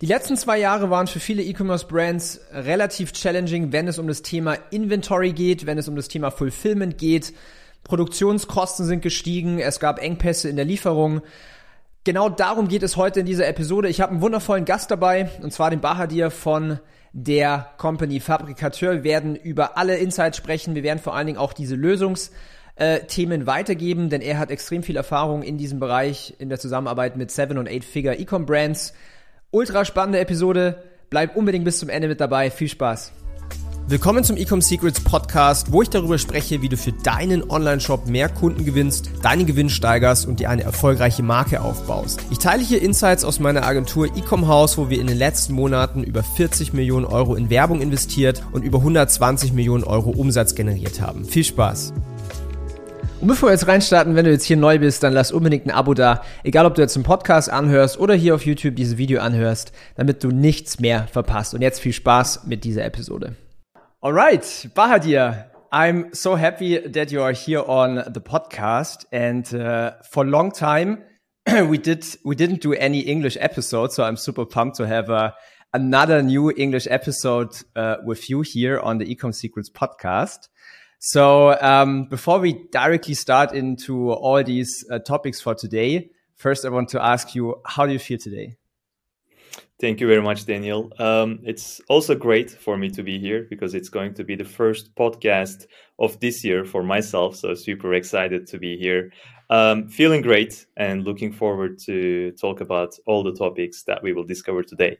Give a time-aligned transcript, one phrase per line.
[0.00, 4.56] Die letzten zwei Jahre waren für viele E-Commerce-Brands relativ challenging, wenn es um das Thema
[4.70, 7.34] Inventory geht, wenn es um das Thema Fulfillment geht.
[7.84, 11.20] Produktionskosten sind gestiegen, es gab Engpässe in der Lieferung.
[12.04, 13.90] Genau darum geht es heute in dieser Episode.
[13.90, 16.80] Ich habe einen wundervollen Gast dabei, und zwar den Bahadir von
[17.12, 18.94] der Company Fabrikateur.
[18.94, 20.74] Wir werden über alle Insights sprechen.
[20.74, 25.42] Wir werden vor allen Dingen auch diese Lösungsthemen weitergeben, denn er hat extrem viel Erfahrung
[25.42, 28.94] in diesem Bereich in der Zusammenarbeit mit Seven und Eight Figure Ecom Brands.
[29.52, 30.80] Ultra spannende Episode.
[31.10, 32.52] Bleib unbedingt bis zum Ende mit dabei.
[32.52, 33.10] Viel Spaß.
[33.88, 38.28] Willkommen zum Ecom Secrets Podcast, wo ich darüber spreche, wie du für deinen Online-Shop mehr
[38.28, 42.20] Kunden gewinnst, deinen Gewinn steigerst und dir eine erfolgreiche Marke aufbaust.
[42.30, 46.04] Ich teile hier Insights aus meiner Agentur Ecom House, wo wir in den letzten Monaten
[46.04, 51.24] über 40 Millionen Euro in Werbung investiert und über 120 Millionen Euro Umsatz generiert haben.
[51.24, 51.92] Viel Spaß!
[53.20, 55.70] Und bevor wir jetzt reinstarten, wenn du jetzt hier neu bist, dann lass unbedingt ein
[55.70, 56.24] Abo da.
[56.42, 60.24] Egal, ob du jetzt einen Podcast anhörst oder hier auf YouTube dieses Video anhörst, damit
[60.24, 61.52] du nichts mehr verpasst.
[61.52, 63.36] Und jetzt viel Spaß mit dieser Episode.
[64.00, 69.06] Alright, Bahadir, I'm so happy that you are here on the podcast.
[69.12, 71.02] And uh, for a long time,
[71.68, 75.32] we did we didn't do any English episodes, so I'm super pumped to have uh,
[75.74, 80.48] another new English episode uh, with you here on the Ecom Secrets podcast.
[81.02, 86.68] So um, before we directly start into all these uh, topics for today, first I
[86.68, 88.56] want to ask you, how do you feel today?
[89.80, 90.92] Thank you very much, Daniel.
[90.98, 94.44] Um, it's also great for me to be here because it's going to be the
[94.44, 97.34] first podcast of this year for myself.
[97.36, 99.10] So super excited to be here.
[99.48, 104.24] Um, feeling great and looking forward to talk about all the topics that we will
[104.24, 104.98] discover today.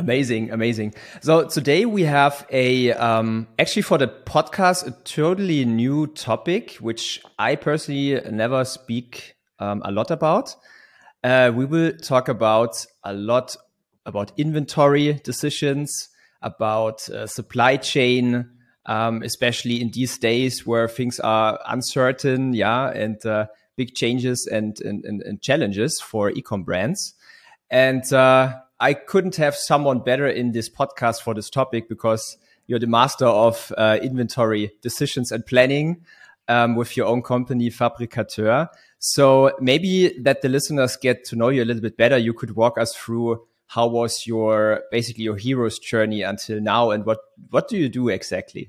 [0.00, 0.94] Amazing, amazing.
[1.20, 7.20] So today we have a um, actually for the podcast a totally new topic, which
[7.38, 10.56] I personally never speak um, a lot about.
[11.22, 13.54] Uh, we will talk about a lot
[14.06, 16.08] about inventory decisions,
[16.40, 18.48] about uh, supply chain,
[18.86, 24.80] um, especially in these days where things are uncertain, yeah, and uh, big changes and,
[24.80, 27.12] and, and, challenges for ecom brands.
[27.68, 32.78] And uh, I couldn't have someone better in this podcast for this topic because you're
[32.78, 36.02] the master of uh, inventory decisions and planning
[36.48, 38.68] um, with your own company, Fabricateur.
[38.98, 42.16] So maybe that the listeners get to know you a little bit better.
[42.16, 47.04] You could walk us through how was your basically your hero's journey until now, and
[47.04, 47.20] what
[47.50, 48.68] what do you do exactly?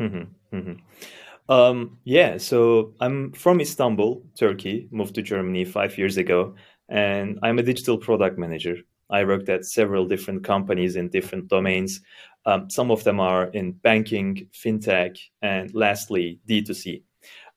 [0.00, 1.52] Mm-hmm, mm-hmm.
[1.52, 4.88] Um, yeah, so I'm from Istanbul, Turkey.
[4.90, 6.54] Moved to Germany five years ago,
[6.88, 8.78] and I'm a digital product manager
[9.10, 12.00] I worked at several different companies in different domains.
[12.46, 17.02] Um, some of them are in banking, fintech, and lastly, D2C.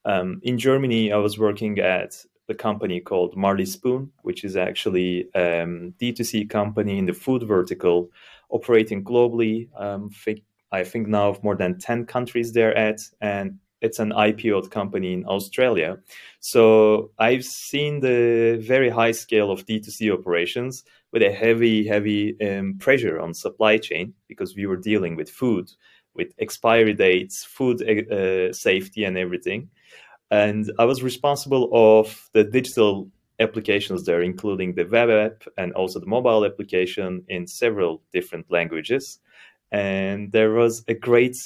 [0.04, 2.16] Um, in Germany, I was working at
[2.48, 7.42] a company called Marley Spoon, which is actually a um, D2C company in the food
[7.44, 8.10] vertical,
[8.50, 9.68] operating globally.
[9.80, 10.10] Um,
[10.72, 15.12] I think now of more than 10 countries they're at, and it's an IPO company
[15.12, 15.98] in Australia.
[16.40, 22.78] So I've seen the very high scale of D2C operations with a heavy, heavy um,
[22.78, 25.70] pressure on supply chain because we were dealing with food,
[26.14, 29.68] with expiry dates, food uh, safety, and everything.
[30.30, 35.98] And I was responsible of the digital applications there, including the web app and also
[35.98, 39.18] the mobile application in several different languages.
[39.72, 41.36] And there was a great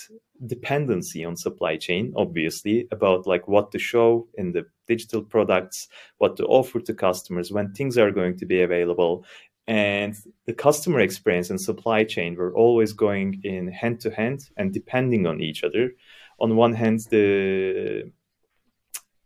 [0.45, 5.89] dependency on supply chain obviously about like what to show in the digital products
[6.19, 9.25] what to offer to customers when things are going to be available.
[9.67, 10.15] And
[10.45, 15.27] the customer experience and supply chain were always going in hand to hand and depending
[15.27, 15.93] on each other.
[16.39, 18.13] On one hand the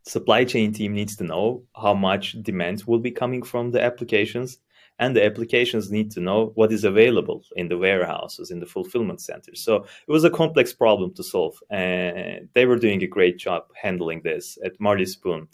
[0.07, 4.59] supply chain team needs to know how much demand will be coming from the applications
[5.01, 9.21] and the applications need to know what is available in the warehouses in the fulfillment
[9.21, 9.65] centers.
[9.65, 13.65] So it was a complex problem to solve and they were doing a great job
[13.75, 15.49] handling this at marley spoon.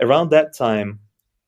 [0.00, 1.00] Around that time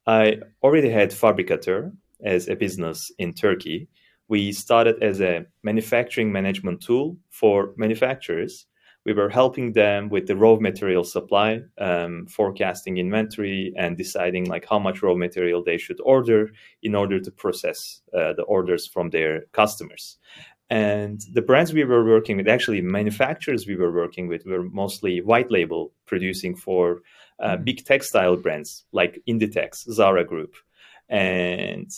[0.06, 3.88] i already had Fabricator as a business in turkey.
[4.28, 8.66] We started as a manufacturing management tool for manufacturers
[9.04, 14.66] we were helping them with the raw material supply um, forecasting inventory and deciding like
[14.68, 16.50] how much raw material they should order
[16.82, 20.18] in order to process uh, the orders from their customers
[20.70, 25.20] and the brands we were working with actually manufacturers we were working with were mostly
[25.20, 27.00] white label producing for
[27.40, 27.64] uh, mm-hmm.
[27.64, 30.54] big textile brands like inditex zara group
[31.08, 31.90] and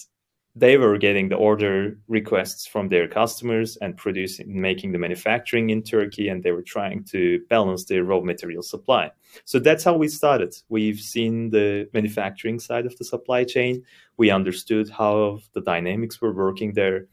[0.56, 5.82] they were getting the order requests from their customers and producing making the manufacturing in
[5.82, 9.10] turkey and they were trying to balance their raw material supply.
[9.44, 10.56] So that's how we started.
[10.70, 13.84] We've seen the manufacturing side of the supply chain.
[14.16, 17.06] We understood how the dynamics were working there.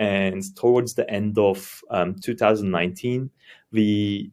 [0.00, 3.30] And towards the end of um, 2019
[3.70, 4.30] we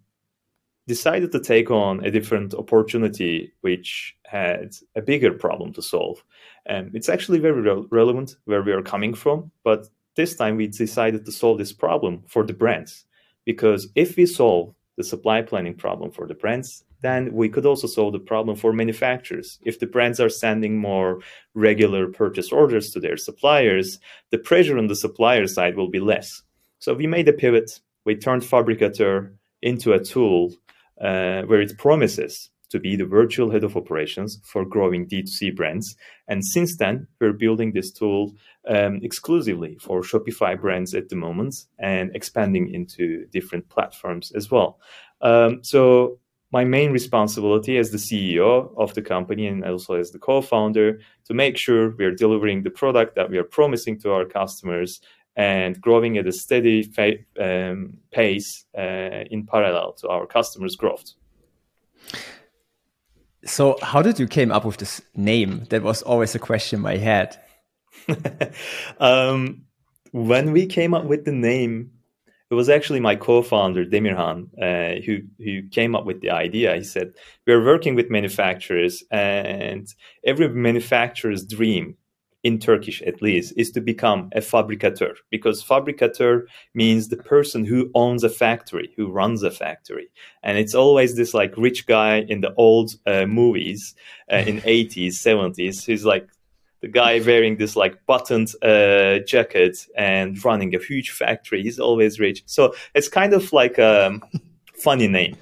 [0.88, 6.24] decided to take on a different opportunity which had a bigger problem to solve
[6.66, 9.52] and it's actually very re- relevant where we are coming from.
[9.64, 13.06] But this time we decided to solve this problem for the brands.
[13.46, 17.86] Because if we solve the supply planning problem for the brands, then we could also
[17.86, 19.60] solve the problem for manufacturers.
[19.64, 21.20] If the brands are sending more
[21.54, 24.00] regular purchase orders to their suppliers,
[24.32, 26.42] the pressure on the supplier side will be less.
[26.80, 27.80] So we made a pivot.
[28.06, 30.54] We turned Fabricator into a tool
[31.02, 35.96] uh, where it promises to be the virtual head of operations for growing D2C brands.
[36.28, 38.34] And since then, we're building this tool
[38.68, 44.80] um, exclusively for Shopify brands at the moment and expanding into different platforms as well.
[45.22, 46.20] Um, so,
[46.52, 51.00] my main responsibility as the CEO of the company and also as the co founder
[51.26, 55.02] to make sure we are delivering the product that we are promising to our customers
[55.36, 61.14] and growing at a steady fa- um, pace uh, in parallel to our customers' growth.
[63.44, 65.66] So, how did you came up with this name?
[65.70, 67.38] That was always a question in my head.
[69.00, 69.64] um,
[70.12, 71.92] when we came up with the name,
[72.50, 76.76] it was actually my co-founder Demirhan uh, who who came up with the idea.
[76.76, 77.14] He said,
[77.46, 79.88] "We are working with manufacturers, and
[80.24, 81.98] every manufacturer's dream
[82.46, 86.46] in Turkish at least, is to become a fabricateur because fabricateur
[86.76, 90.08] means the person who owns a factory, who runs a factory.
[90.44, 93.96] And it's always this like rich guy in the old uh, movies
[94.32, 96.30] uh, in 80s, 70s who's like
[96.82, 101.64] the guy wearing this like buttoned uh, jacket and running a huge factory.
[101.64, 102.44] He's always rich.
[102.46, 104.20] So it's kind of like a
[104.84, 105.36] funny name.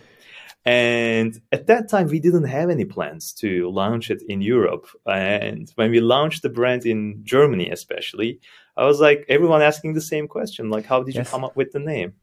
[0.66, 4.88] And at that time, we didn't have any plans to launch it in Europe.
[5.06, 8.40] And when we launched the brand in Germany, especially,
[8.78, 11.26] I was like, everyone asking the same question, like, how did yes.
[11.26, 12.14] you come up with the name?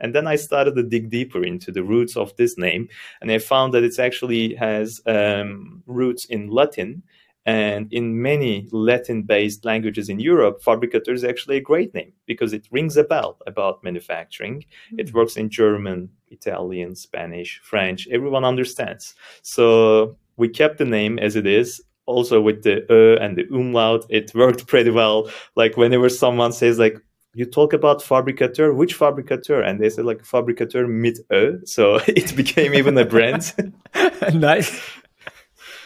[0.00, 2.88] And then I started to dig deeper into the roots of this name,
[3.20, 7.04] and I found that it actually has um, roots in Latin
[7.46, 12.54] and in many Latin based languages in Europe, fabricator is actually a great name because
[12.54, 14.60] it rings a bell about manufacturing.
[14.60, 15.00] Mm-hmm.
[15.00, 18.08] It works in German, Italian, Spanish, French.
[18.10, 19.14] Everyone understands.
[19.42, 21.82] So we kept the name as it is.
[22.06, 25.30] Also with the e and the umlaut, it worked pretty well.
[25.54, 26.98] Like whenever someone says like,
[27.36, 29.60] you talk about fabricateur, which fabricateur?
[29.60, 31.58] And they say like fabricateur mit e.
[31.66, 33.74] So it became even a brand.
[34.32, 34.80] nice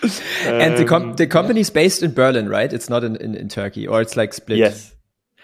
[0.44, 2.72] and the com- the company is based in Berlin, right?
[2.72, 4.58] It's not in, in, in Turkey, or it's like split.
[4.58, 4.94] Yes.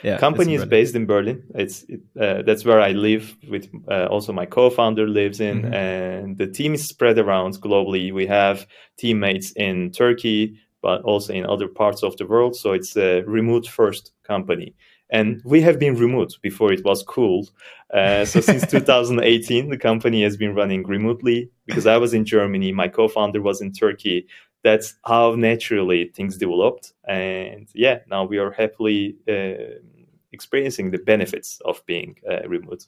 [0.02, 1.42] Yeah, company is based in Berlin.
[1.54, 3.36] It's it, uh, that's where I live.
[3.48, 5.72] With uh, also my co-founder lives in, mm-hmm.
[5.72, 8.12] and the team is spread around globally.
[8.12, 8.66] We have
[8.98, 12.54] teammates in Turkey, but also in other parts of the world.
[12.54, 14.74] So it's a remote first company.
[15.14, 17.46] And we have been remote before it was cool.
[17.94, 22.72] Uh, so since 2018, the company has been running remotely because I was in Germany,
[22.72, 24.26] my co-founder was in Turkey.
[24.64, 26.94] That's how naturally things developed.
[27.06, 29.78] And yeah, now we are happily uh,
[30.32, 32.84] experiencing the benefits of being uh, remote.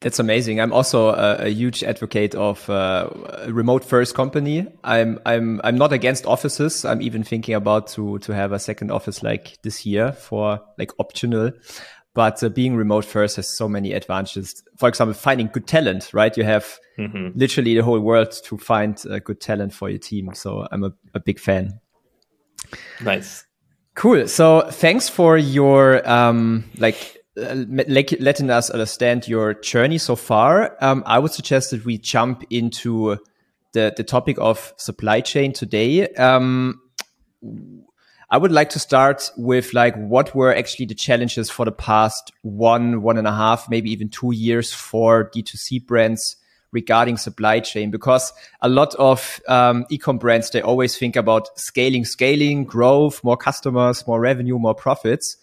[0.00, 0.60] That's amazing.
[0.60, 3.10] I'm also a, a huge advocate of uh,
[3.44, 4.66] a remote first company.
[4.82, 6.86] I'm I'm I'm not against offices.
[6.86, 10.92] I'm even thinking about to to have a second office like this year for like
[10.98, 11.52] optional.
[12.14, 14.62] But uh, being remote first has so many advantages.
[14.78, 16.34] For example, finding good talent, right?
[16.34, 17.38] You have mm-hmm.
[17.38, 20.30] literally the whole world to find uh, good talent for your team.
[20.34, 21.78] So I'm a, a big fan.
[23.02, 23.44] Nice.
[23.94, 24.28] Cool.
[24.28, 31.02] So thanks for your um like uh, letting us understand your journey so far, um,
[31.06, 33.18] I would suggest that we jump into
[33.72, 36.08] the, the topic of supply chain today.
[36.14, 36.80] Um,
[38.30, 42.32] I would like to start with like what were actually the challenges for the past
[42.42, 46.36] one, one and a half, maybe even two years for D2C brands
[46.72, 52.04] regarding supply chain because a lot of um, ecom brands they always think about scaling
[52.04, 55.36] scaling growth more customers more revenue more profits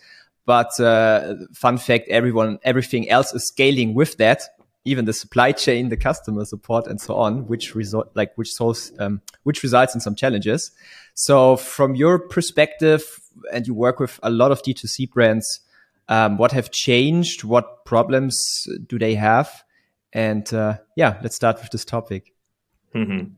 [0.47, 4.43] but uh, fun fact, everyone, everything else is scaling with that,
[4.85, 8.93] even the supply chain, the customer support, and so on, which result like which solves
[8.97, 10.71] um, which results in some challenges.
[11.15, 13.03] So, from your perspective,
[13.51, 15.59] and you work with a lot of D2C brands,
[16.07, 17.43] um, what have changed?
[17.43, 19.65] What problems do they have?
[20.13, 22.33] And uh, yeah, let's start with this topic.
[22.95, 23.33] Mm-hmm.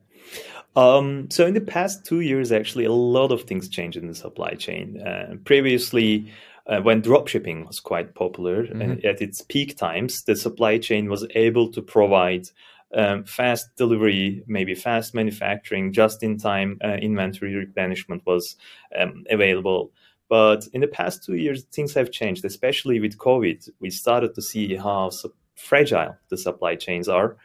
[0.79, 4.13] Um, so in the past two years, actually, a lot of things changed in the
[4.13, 5.01] supply chain.
[5.01, 6.31] Uh, previously,
[6.69, 8.81] uh, when dropshipping was quite popular Mm-hmm.
[8.81, 12.47] and at its peak times, the supply chain was able to provide
[12.93, 18.55] um, fast delivery, maybe fast manufacturing, just in time uh, inventory replenishment was
[18.97, 19.91] um, available.
[20.27, 23.69] But in the past two years, things have changed, especially with COVID.
[23.79, 27.38] We started to see how su- fragile the supply chains are,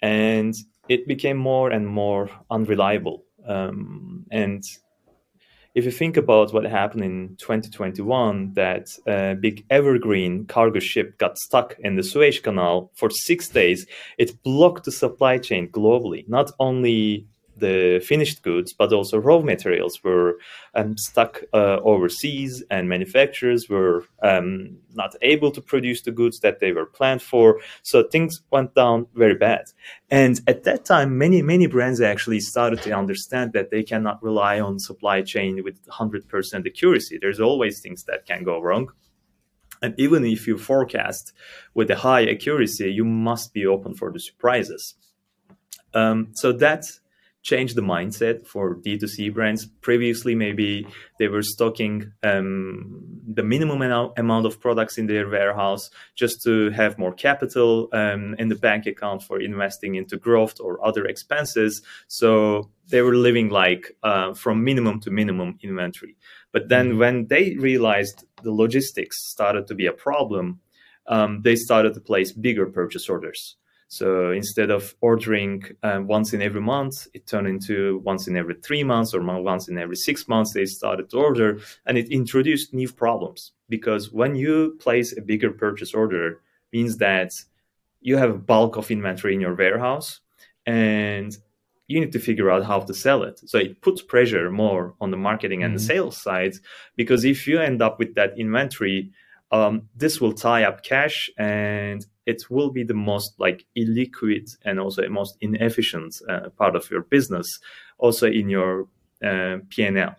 [0.00, 0.54] and
[0.88, 3.24] it became more and more unreliable.
[3.46, 4.64] Um, and
[5.74, 11.38] if you think about what happened in 2021, that uh, big evergreen cargo ship got
[11.38, 13.86] stuck in the Suez Canal for six days,
[14.18, 16.28] it blocked the supply chain globally.
[16.28, 17.26] Not only
[17.56, 20.38] the finished goods, but also raw materials were
[20.74, 26.60] um, stuck uh, overseas, and manufacturers were um, not able to produce the goods that
[26.60, 27.60] they were planned for.
[27.82, 29.64] So things went down very bad.
[30.10, 34.60] And at that time, many, many brands actually started to understand that they cannot rely
[34.60, 37.18] on supply chain with 100% accuracy.
[37.20, 38.88] There's always things that can go wrong.
[39.82, 41.32] And even if you forecast
[41.74, 44.94] with a high accuracy, you must be open for the surprises.
[45.92, 46.84] Um, so that
[47.42, 49.66] changed the mindset for D2C brands.
[49.80, 50.86] Previously, maybe
[51.18, 53.82] they were stocking um, the minimum
[54.16, 58.86] amount of products in their warehouse just to have more capital um, in the bank
[58.86, 61.82] account for investing into growth or other expenses.
[62.06, 66.16] So they were living like uh, from minimum to minimum inventory.
[66.52, 70.60] But then when they realized the logistics started to be a problem,
[71.08, 73.56] um, they started to place bigger purchase orders.
[73.92, 78.54] So instead of ordering um, once in every month, it turned into once in every
[78.54, 80.54] three months or once in every six months.
[80.54, 85.50] They started to order, and it introduced new problems because when you place a bigger
[85.50, 86.40] purchase order,
[86.72, 87.34] means that
[88.00, 90.20] you have a bulk of inventory in your warehouse,
[90.64, 91.36] and
[91.86, 93.42] you need to figure out how to sell it.
[93.46, 95.86] So it puts pressure more on the marketing and mm-hmm.
[95.86, 96.54] the sales side
[96.96, 99.12] because if you end up with that inventory,
[99.50, 104.78] um, this will tie up cash and it will be the most like illiquid and
[104.78, 107.58] also the most inefficient uh, part of your business
[107.98, 108.86] also in your
[109.24, 110.14] uh, p&l.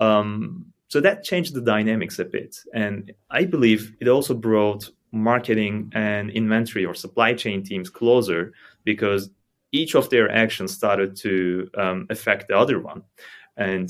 [0.00, 2.56] Um, so that changed the dynamics a bit.
[2.74, 8.52] And i believe it also brought marketing and inventory or supply chain teams closer
[8.84, 9.30] because
[9.72, 13.02] each of their actions started to um, affect the other one.
[13.56, 13.88] And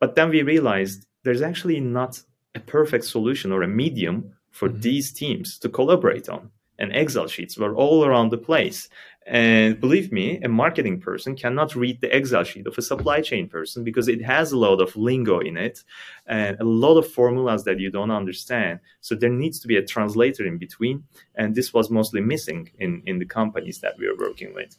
[0.00, 2.22] but then we realized there's actually not
[2.54, 4.80] a perfect solution or a medium for mm-hmm.
[4.80, 6.50] these teams to collaborate on.
[6.78, 8.88] And Excel sheets were all around the place.
[9.26, 13.46] And believe me, a marketing person cannot read the Excel sheet of a supply chain
[13.48, 15.84] person because it has a lot of lingo in it
[16.26, 18.80] and a lot of formulas that you don't understand.
[19.02, 21.04] So there needs to be a translator in between.
[21.34, 24.78] And this was mostly missing in, in the companies that we are working with.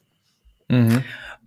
[0.69, 0.99] Mm-hmm.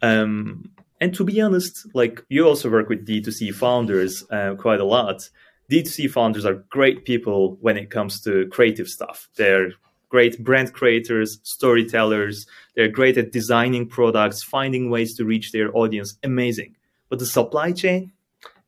[0.03, 4.85] Um, and to be honest, like you also work with D2C founders uh, quite a
[4.85, 5.29] lot.
[5.73, 9.31] D2C founders are great people when it comes to creative stuff.
[9.37, 9.71] They're
[10.11, 12.47] great brand creators, storytellers.
[12.77, 16.19] They're great at designing products, finding ways to reach their audience.
[16.23, 16.77] Amazing.
[17.09, 18.13] But the supply chain,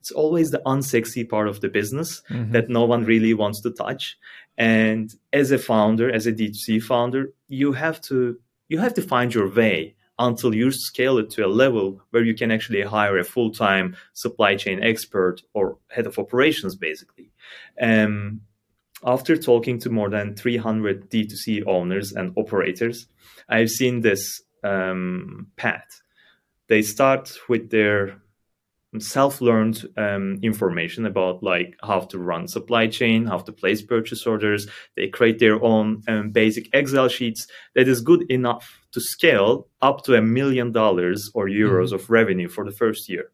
[0.01, 2.53] it's always the unsexy part of the business mm-hmm.
[2.53, 4.17] that no one really wants to touch.
[4.57, 9.35] And as a founder, as a D2C founder, you have to you have to find
[9.35, 13.25] your way until you scale it to a level where you can actually hire a
[13.25, 17.31] full-time supply chain expert or head of operations basically.
[17.81, 18.43] Um,
[19.05, 23.07] after talking to more than 300 d2c owners and operators
[23.51, 26.03] i've seen this um, path.
[26.69, 28.21] They start with their
[29.01, 34.67] self-learned um, information about like how to run supply chain how to place purchase orders.
[34.97, 40.05] They create their own um, basic excel sheets that is good enough to scale up
[40.05, 41.97] to a million dollars or euros mm-hmm.
[41.97, 43.31] of revenue for the first year.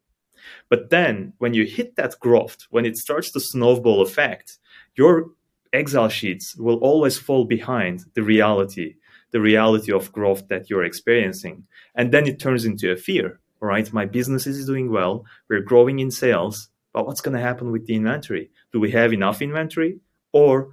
[0.69, 4.59] But then when you hit that growth when it starts the snowball effect
[4.97, 5.31] your
[5.73, 8.95] excel sheets will always fall behind the reality
[9.31, 11.65] the reality of growth that you're experiencing.
[11.95, 15.61] And then it turns into a fear all right, my business is doing well, we're
[15.61, 18.51] growing in sales, but what's going to happen with the inventory?
[18.73, 20.01] Do we have enough inventory?
[20.33, 20.73] Or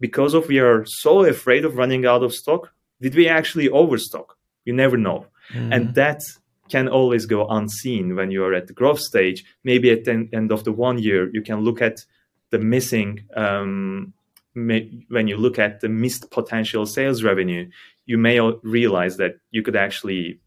[0.00, 4.36] because of we are so afraid of running out of stock, did we actually overstock?
[4.64, 5.26] You never know.
[5.52, 5.72] Mm-hmm.
[5.72, 6.20] And that
[6.68, 9.44] can always go unseen when you are at the growth stage.
[9.64, 12.04] Maybe at the end of the one year, you can look at
[12.50, 14.12] the missing, um,
[14.54, 17.68] may, when you look at the missed potential sales revenue,
[18.06, 20.40] you may realize that you could actually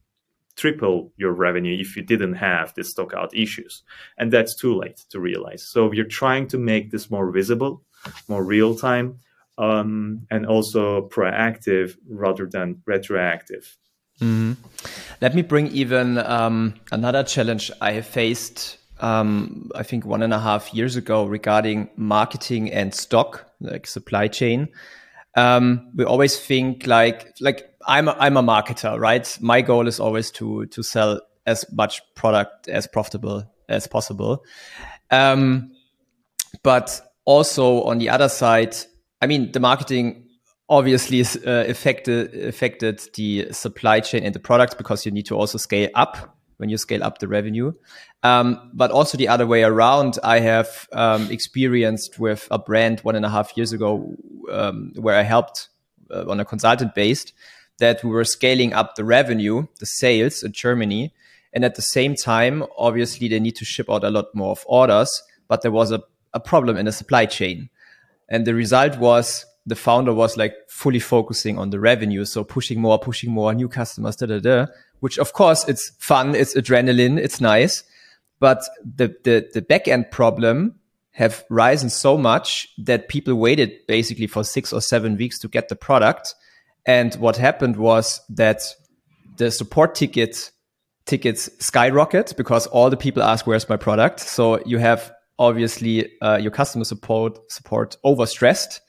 [0.60, 3.84] triple your revenue if you didn't have the stock out issues.
[4.18, 5.64] And that's too late to realize.
[5.64, 7.84] So you're trying to make this more visible,
[8.28, 9.20] more real time,
[9.58, 13.78] um, and also proactive rather than retroactive.
[14.22, 14.54] Mm-hmm.
[15.22, 20.34] Let me bring even um, another challenge I have faced um, I think one and
[20.34, 24.70] a half years ago regarding marketing and stock, like supply chain.
[25.40, 29.38] Um, we always think like like I'm a, I'm a marketer, right?
[29.42, 34.44] My goal is always to to sell as much product as profitable as possible.
[35.12, 35.72] Um,
[36.64, 38.76] but also on the other side,
[39.22, 40.28] I mean, the marketing
[40.68, 45.36] obviously is, uh, affected affected the supply chain and the product because you need to
[45.36, 47.72] also scale up when you scale up the revenue.
[48.22, 53.16] Um, but also the other way around, I have um, experienced with a brand one
[53.16, 54.14] and a half years ago
[54.52, 55.70] um, where I helped
[56.12, 57.34] uh, on a consultant based
[57.78, 61.14] that we were scaling up the revenue, the sales in Germany.
[61.54, 64.66] And at the same time, obviously they need to ship out a lot more of
[64.68, 67.70] orders, but there was a, a problem in the supply chain.
[68.28, 72.26] And the result was the founder was like fully focusing on the revenue.
[72.26, 74.66] So pushing more, pushing more new customers, da, da, da,
[75.00, 76.36] which of course it's fun.
[76.36, 77.18] It's adrenaline.
[77.18, 77.84] It's nice.
[78.40, 80.76] But the, the, the back end problem
[81.12, 85.68] have risen so much that people waited basically for six or seven weeks to get
[85.68, 86.34] the product.
[86.86, 88.62] And what happened was that
[89.38, 90.52] the support ticket
[91.06, 94.20] tickets skyrocket because all the people ask, where's my product?
[94.22, 98.80] So you have obviously uh, your customer support support overstressed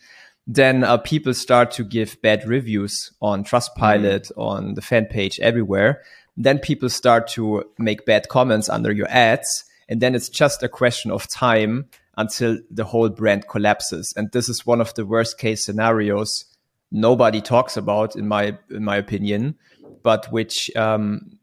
[0.46, 4.38] then uh, people start to give bad reviews on Trustpilot, mm.
[4.38, 6.02] on the fan page, everywhere.
[6.36, 9.64] Then people start to make bad comments under your ads.
[9.88, 14.12] And then it's just a question of time until the whole brand collapses.
[14.16, 16.44] And this is one of the worst case scenarios
[16.90, 19.56] nobody talks about, in my in my opinion,
[20.02, 21.38] but which um,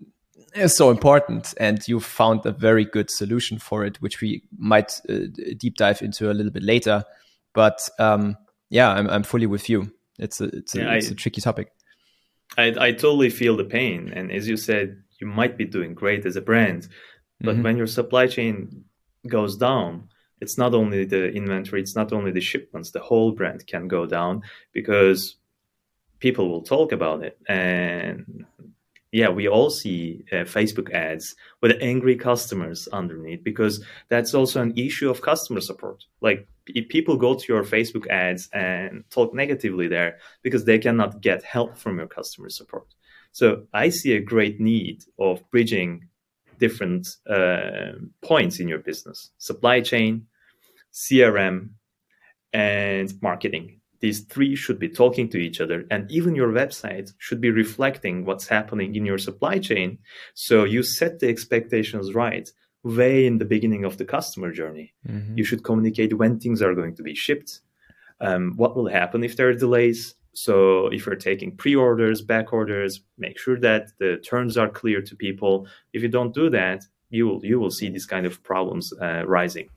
[0.56, 1.54] is so important.
[1.58, 5.20] And you found a very good solution for it, which we might uh,
[5.58, 7.04] deep dive into a little bit later.
[7.54, 8.38] But um,
[8.70, 9.92] yeah, I'm I'm fully with you.
[10.20, 11.72] It's a it's a, yeah, it's I, a tricky topic.
[12.58, 16.26] I I totally feel the pain, and as you said, you might be doing great
[16.26, 16.88] as a brand,
[17.42, 17.64] but mm-hmm.
[17.64, 18.86] when your supply chain
[19.28, 20.10] goes down,
[20.42, 24.06] it's not only the inventory, it's not only the shipments, the whole brand can go
[24.06, 24.44] down
[24.74, 25.36] because
[26.20, 28.46] people will talk about it and
[29.12, 34.78] yeah, we all see uh, Facebook ads with angry customers underneath because that's also an
[34.78, 36.04] issue of customer support.
[36.22, 36.48] Like
[36.90, 41.78] people go to your Facebook ads and talk negatively there because they cannot get help
[41.78, 42.88] from your customer support.
[43.32, 46.08] So I see a great need of bridging
[46.60, 50.28] different uh, points in your business: supply chain,
[50.94, 51.70] CRM,
[52.54, 53.82] and marketing.
[54.00, 58.26] These three should be talking to each other and even your website should be reflecting
[58.26, 59.98] what's happening in your supply chain.
[60.36, 62.48] So you set the expectations right
[62.96, 65.38] way in the beginning of the customer journey mm-hmm.
[65.38, 67.62] you should communicate when things are going to be shipped
[68.22, 73.02] um, what will happen if there are delays so if you're taking pre-orders back orders
[73.18, 77.28] make sure that the terms are clear to people if you don't do that you
[77.28, 79.70] will you will see these kind of problems uh, rising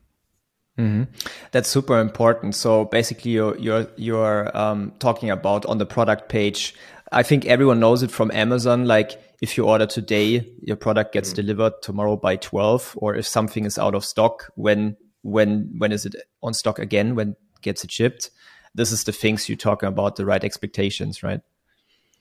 [0.78, 1.12] Mm-hmm.
[1.50, 2.54] That's super important.
[2.54, 6.74] So basically, you're you're you're um, talking about on the product page.
[7.12, 8.86] I think everyone knows it from Amazon.
[8.86, 11.36] Like if you order today, your product gets mm-hmm.
[11.36, 16.06] delivered tomorrow by twelve, or if something is out of stock, when when when is
[16.06, 17.14] it on stock again?
[17.14, 18.30] When gets it shipped?
[18.74, 20.16] This is the things you're talking about.
[20.16, 21.40] The right expectations, right?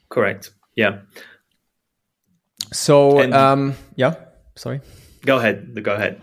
[0.10, 0.52] Correct.
[0.76, 1.00] Yeah.
[2.72, 4.16] So and um, yeah.
[4.56, 4.82] Sorry.
[5.26, 5.84] Go ahead.
[5.84, 6.22] Go ahead.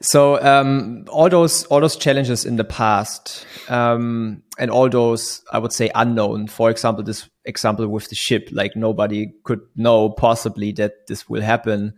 [0.00, 5.58] So um, all those all those challenges in the past um, and all those I
[5.58, 6.48] would say unknown.
[6.48, 11.42] For example, this example with the ship, like nobody could know possibly that this will
[11.42, 11.94] happen.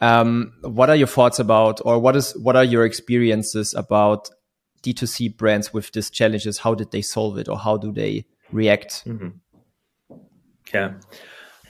[0.00, 4.30] Um, what are your thoughts about, or what is what are your experiences about
[4.82, 6.58] D2C brands with these challenges?
[6.58, 9.04] How did they solve it, or how do they react?
[9.06, 10.16] Mm-hmm.
[10.72, 10.94] Yeah.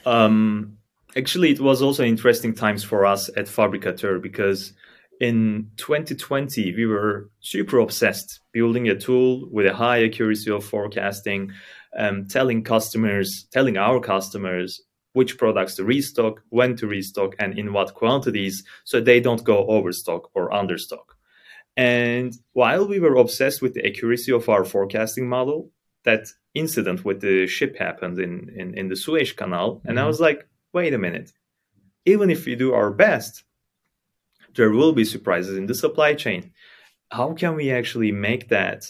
[0.05, 0.77] Um,
[1.15, 4.73] actually, it was also interesting times for us at Fabricateur because
[5.19, 11.51] in 2020, we were super obsessed building a tool with a high accuracy of forecasting,
[11.97, 14.81] um, telling customers, telling our customers
[15.13, 19.65] which products to restock, when to restock, and in what quantities, so they don't go
[19.67, 21.15] overstock or understock.
[21.75, 25.71] And while we were obsessed with the accuracy of our forecasting model,
[26.03, 29.81] that incident with the ship happened in, in, in the Suez Canal.
[29.83, 30.05] And mm-hmm.
[30.05, 31.31] I was like, wait a minute.
[32.05, 33.43] Even if we do our best,
[34.55, 36.51] there will be surprises in the supply chain.
[37.11, 38.85] How can we actually make that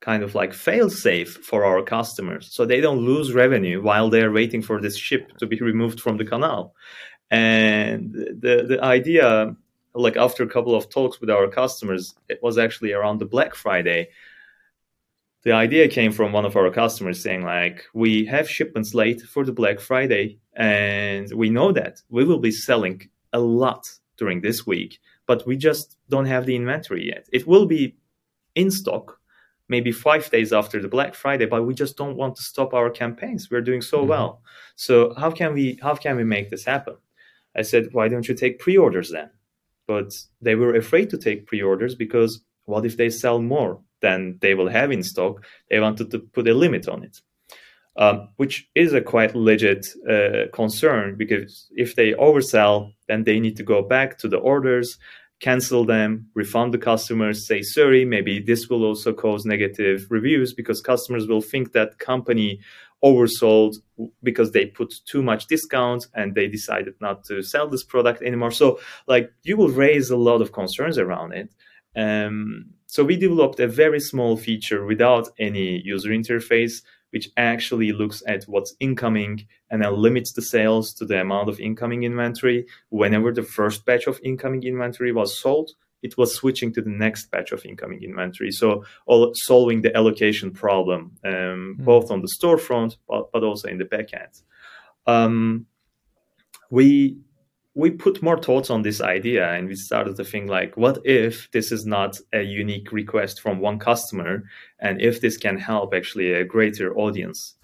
[0.00, 4.32] kind of like fail safe for our customers so they don't lose revenue while they're
[4.32, 6.74] waiting for this ship to be removed from the canal?
[7.30, 9.56] And the, the idea,
[9.94, 13.54] like after a couple of talks with our customers, it was actually around the Black
[13.54, 14.08] Friday.
[15.42, 19.44] The idea came from one of our customers saying, like, we have shipments late for
[19.44, 24.66] the Black Friday, and we know that we will be selling a lot during this
[24.66, 25.00] week.
[25.26, 27.26] but we just don't have the inventory yet.
[27.32, 27.96] It will be
[28.54, 29.18] in stock
[29.68, 32.90] maybe five days after the Black Friday, but we just don't want to stop our
[32.90, 33.48] campaigns.
[33.50, 34.08] We're doing so mm-hmm.
[34.08, 34.42] well.
[34.76, 36.96] So how can we how can we make this happen?
[37.56, 39.30] I said, why don't you take pre-orders then?
[39.86, 44.54] But they were afraid to take pre-orders because what if they sell more than they
[44.54, 45.44] will have in stock?
[45.70, 47.20] They wanted to put a limit on it.
[47.96, 53.56] Um, which is a quite legit uh, concern because if they oversell, then they need
[53.58, 54.98] to go back to the orders,
[55.38, 58.04] cancel them, refund the customers, say sorry.
[58.04, 62.60] Maybe this will also cause negative reviews because customers will think that company
[63.04, 63.76] oversold
[64.22, 68.50] because they put too much discount and they decided not to sell this product anymore.
[68.50, 71.50] So, like, you will raise a lot of concerns around it.
[71.94, 76.82] Um, so, we developed a very small feature without any user interface,
[77.14, 81.60] which actually looks at what's incoming and then limits the sales to the amount of
[81.60, 82.66] incoming inventory.
[82.88, 85.70] Whenever the first batch of incoming inventory was sold,
[86.02, 88.50] it was switching to the next batch of incoming inventory.
[88.50, 91.84] So all, solving the allocation problem, um, mm.
[91.84, 94.42] both on the storefront, but, but also in the backend.
[95.06, 95.66] Um,
[96.68, 97.18] we
[97.76, 101.50] we put more thoughts on this idea and we started to think like what if
[101.50, 104.44] this is not a unique request from one customer
[104.78, 107.54] and if this can help actually a greater audience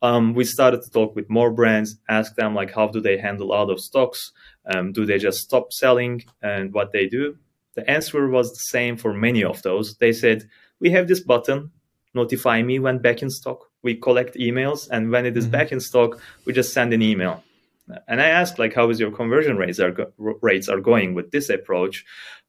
[0.00, 3.52] um, we started to talk with more brands ask them like how do they handle
[3.52, 4.32] out of stocks
[4.66, 7.36] um, do they just stop selling and what they do
[7.78, 9.94] the answer was the same for many of those.
[9.98, 10.48] They said,
[10.80, 11.70] We have this button,
[12.12, 13.70] notify me when back in stock.
[13.82, 15.52] We collect emails, and when it is mm-hmm.
[15.52, 17.44] back in stock, we just send an email.
[18.06, 21.30] And I asked, like, how is your conversion rates are go- rates are going with
[21.30, 22.04] this approach?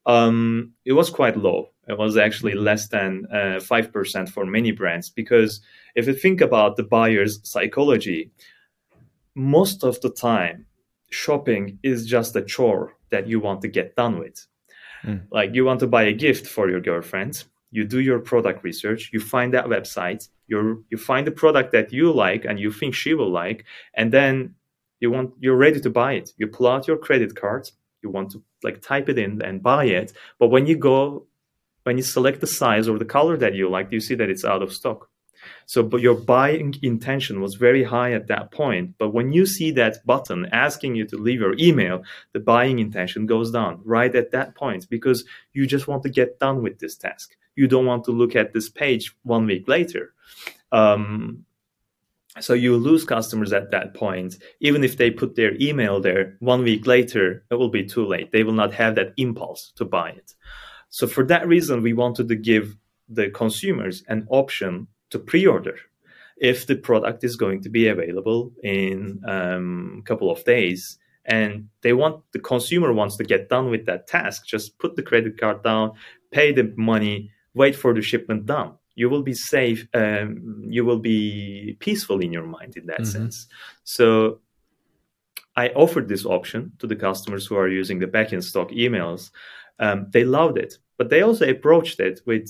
[0.06, 1.70] Um, it was quite low.
[1.88, 5.62] It was actually less than uh, five uh, percent for many brands because
[5.96, 8.32] if you think about the buyer's psychology,
[9.36, 10.66] most of the time,
[11.10, 14.46] shopping is just a chore that you want to get done with.
[15.04, 15.24] Mm.
[15.32, 19.10] Like you want to buy a gift for your girlfriend, you do your product research,
[19.14, 22.94] you find that website, you you find the product that you like and you think
[22.94, 24.56] she will like, and then
[25.00, 26.32] you want you're ready to buy it.
[26.38, 27.70] You pull out your credit card,
[28.02, 31.26] you want to like type it in and buy it, but when you go
[31.84, 34.46] when you select the size or the color that you like, you see that it's
[34.46, 35.10] out of stock.
[35.66, 38.96] So, but your buying intention was very high at that point.
[38.98, 43.26] But when you see that button asking you to leave your email, the buying intention
[43.26, 46.98] goes down right at that point because you just want to get done with this
[46.98, 47.36] task.
[47.56, 50.14] You don't want to look at this page one week later.
[50.72, 51.46] Um,
[52.40, 54.36] so you lose customers at that point.
[54.60, 58.32] Even if they put their email there one week later, it will be too late.
[58.32, 60.34] They will not have that impulse to buy it.
[60.90, 65.76] So for that reason, we wanted to give the consumers an option to pre-order
[66.38, 71.68] if the product is going to be available in um, a couple of days and
[71.82, 75.38] they want the consumer wants to get done with that task just put the credit
[75.38, 75.92] card down
[76.32, 80.30] pay the money wait for the shipment done you will be safe um,
[80.76, 83.18] you will be peaceful in your mind in that mm-hmm.
[83.18, 83.48] sense
[83.84, 84.40] so
[85.56, 89.32] i offered this option to the customers who are using the back in stock emails
[89.80, 92.48] um, they loved it but they also approached it with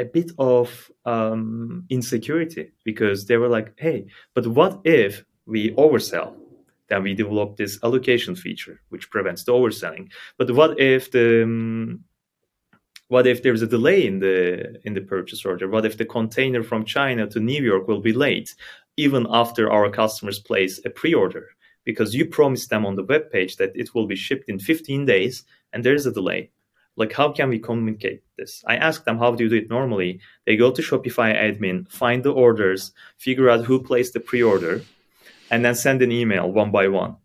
[0.00, 6.34] a bit of um, insecurity because they were like, hey, but what if we oversell?
[6.88, 10.10] Then we develop this allocation feature, which prevents the overselling.
[10.38, 12.04] But what if the um,
[13.10, 15.68] what if there's a delay in the in the purchase order?
[15.68, 18.54] What if the container from China to New York will be late,
[18.96, 21.46] even after our customers place a pre-order?
[21.84, 25.06] Because you promised them on the web page that it will be shipped in 15
[25.06, 25.42] days,
[25.72, 26.50] and there's a delay
[26.96, 30.20] like how can we communicate this i ask them how do you do it normally
[30.44, 34.82] they go to shopify admin find the orders figure out who placed the pre-order
[35.50, 37.16] and then send an email one by one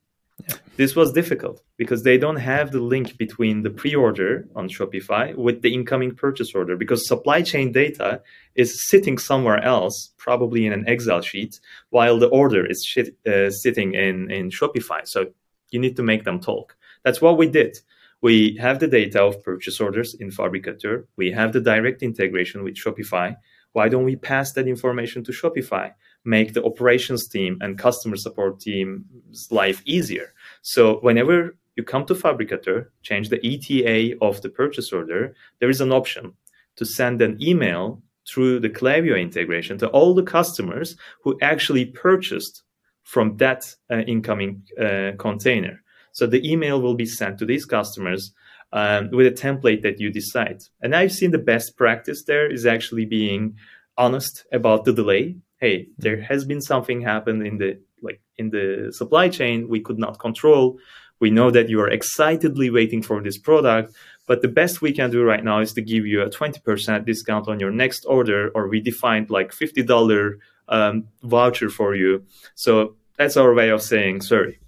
[0.47, 0.55] yeah.
[0.77, 5.61] this was difficult because they don't have the link between the pre-order on shopify with
[5.61, 8.21] the incoming purchase order because supply chain data
[8.55, 11.59] is sitting somewhere else probably in an excel sheet
[11.89, 15.25] while the order is shit, uh, sitting in, in shopify so
[15.71, 17.77] you need to make them talk that's what we did
[18.25, 21.07] we have the data of purchase orders in Fabricator.
[21.15, 23.37] We have the direct integration with Shopify.
[23.73, 25.93] Why don't we pass that information to Shopify?
[26.23, 30.33] Make the operations team and customer support team's life easier.
[30.63, 35.81] So whenever you come to Fabricator, change the ETA of the purchase order, there is
[35.81, 36.33] an option
[36.77, 42.63] to send an email through the Klaviyo integration to all the customers who actually purchased
[43.03, 45.81] from that uh, incoming uh, container.
[46.11, 48.33] So the email will be sent to these customers
[48.73, 50.63] um, with a template that you decide.
[50.81, 53.57] And I've seen the best practice there is actually being
[53.97, 55.35] honest about the delay.
[55.59, 59.97] Hey, there has been something happened in the like in the supply chain we could
[59.97, 60.77] not control.
[61.25, 63.95] We know that you are excitedly waiting for this product,
[64.27, 67.47] but the best we can do right now is to give you a 20% discount
[67.47, 70.33] on your next order, or we defined like $50
[70.67, 72.23] um, voucher for you.
[72.53, 74.59] So that's our way of saying sorry.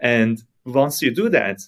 [0.00, 1.58] And once you do that,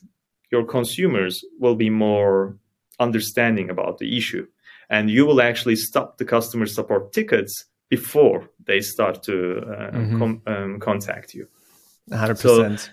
[0.50, 2.56] your consumers will be more
[2.98, 4.46] understanding about the issue.
[4.88, 10.18] And you will actually stop the customer support tickets before they start to uh, mm-hmm.
[10.18, 11.48] com- um, contact you.
[12.10, 12.78] 100%.
[12.78, 12.90] So,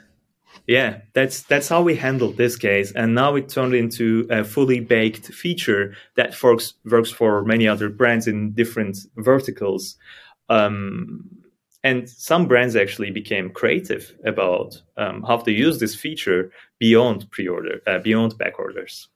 [0.67, 4.79] yeah, that's that's how we handled this case, and now it turned into a fully
[4.79, 9.97] baked feature that works works for many other brands in different verticals.
[10.49, 11.29] Um,
[11.83, 17.79] and some brands actually became creative about um, how to use this feature beyond pre-order,
[17.85, 19.07] uh, beyond back orders.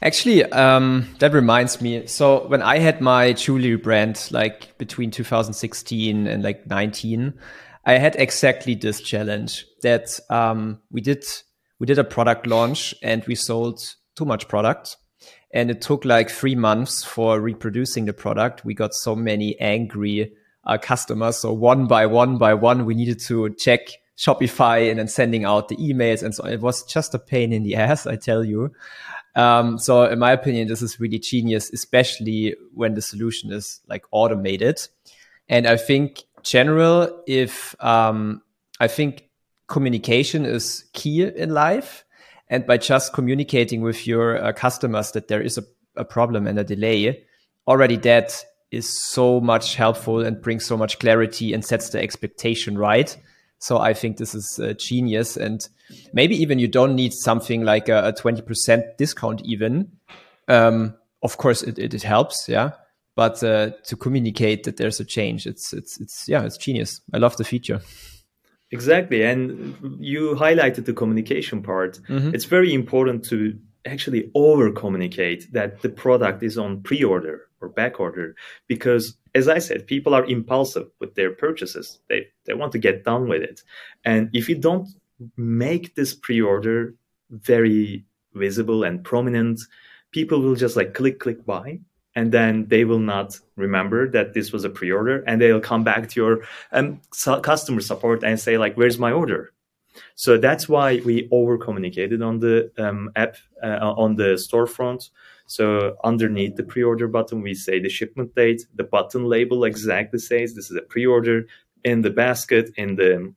[0.00, 2.06] Actually, um, that reminds me.
[2.06, 7.34] So when I had my jewelry brand, like between 2016 and like 19,
[7.84, 11.24] I had exactly this challenge that um, we did
[11.78, 13.80] we did a product launch and we sold
[14.14, 14.96] too much product.
[15.52, 18.64] And it took like three months for reproducing the product.
[18.64, 20.32] We got so many angry
[20.64, 21.38] uh, customers.
[21.38, 23.80] So one by one by one we needed to check
[24.16, 26.22] shopify and then sending out the emails.
[26.22, 28.72] And so it was just a pain in the ass i tell you.
[29.34, 34.04] Um, so in my opinion this is really genius especially when the solution is like
[34.10, 34.80] automated.
[35.48, 38.42] And i think general, if um,
[38.78, 39.28] I think
[39.68, 42.04] communication is key in life,
[42.48, 45.62] and by just communicating with your uh, customers that there is a,
[45.96, 47.24] a problem and a delay,
[47.66, 52.76] already that is so much helpful and brings so much clarity and sets the expectation
[52.76, 53.16] right.
[53.58, 55.36] So I think this is uh, genius.
[55.36, 55.66] And
[56.12, 59.92] maybe even you don't need something like a, a 20% discount even.
[60.48, 62.48] Um, of course, it, it, it helps.
[62.48, 62.72] Yeah
[63.20, 67.02] but uh, to communicate that there's a change it's it's it's yeah it's genius.
[67.12, 67.82] I love the feature.
[68.70, 69.22] Exactly.
[69.22, 72.00] And you highlighted the communication part.
[72.08, 72.34] Mm-hmm.
[72.34, 78.00] it's very important to actually over communicate that the product is on pre-order or back
[78.00, 78.34] order
[78.72, 79.04] because
[79.34, 81.86] as i said people are impulsive with their purchases.
[82.08, 83.58] They they want to get done with it.
[84.10, 84.88] And if you don't
[85.36, 86.94] make this pre-order
[87.28, 88.06] very
[88.46, 89.58] visible and prominent
[90.18, 91.80] people will just like click click buy
[92.14, 96.08] and then they will not remember that this was a pre-order and they'll come back
[96.08, 96.42] to your
[96.72, 97.00] um,
[97.42, 99.52] customer support and say like where's my order?
[100.14, 105.10] So that's why we over communicated on the um, app uh, on the storefront.
[105.46, 110.54] So underneath the pre-order button we say the shipment date the button label exactly says
[110.54, 111.46] this is a pre-order
[111.84, 113.34] in the basket in the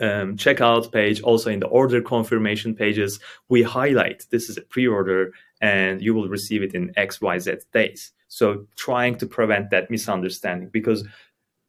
[0.00, 5.32] um, checkout page, also in the order confirmation pages, we highlight this is a pre-order
[5.60, 8.12] and you will receive it in XYZ days.
[8.28, 11.06] So trying to prevent that misunderstanding because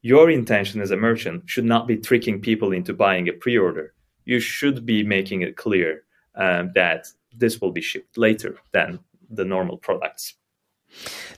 [0.02, 3.94] your intention as a merchant should not be tricking people into buying a pre-order.
[4.26, 6.04] You should be making it clear
[6.36, 9.00] um, that this will be shipped later than
[9.30, 10.36] the normal products.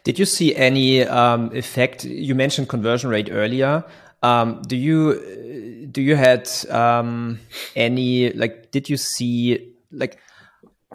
[0.04, 2.06] Did you see any um, effect?
[2.06, 3.84] You mentioned conversion rate earlier.
[4.24, 7.40] Um, do you do you had um,
[7.76, 8.72] any like?
[8.72, 10.18] Did you see like?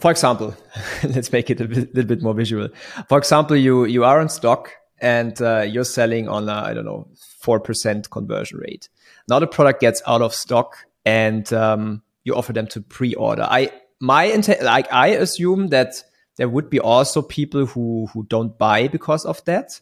[0.00, 0.54] For example,
[1.02, 2.68] let's make it a bit, little bit more visual.
[3.08, 7.08] For example, you you are in stock and uh, you're selling on I don't know
[7.40, 8.88] four percent conversion rate.
[9.28, 13.46] Now the product gets out of stock and um, you offer them to pre-order.
[13.48, 16.02] I my intent like I assume that
[16.36, 19.80] there would be also people who who don't buy because of that.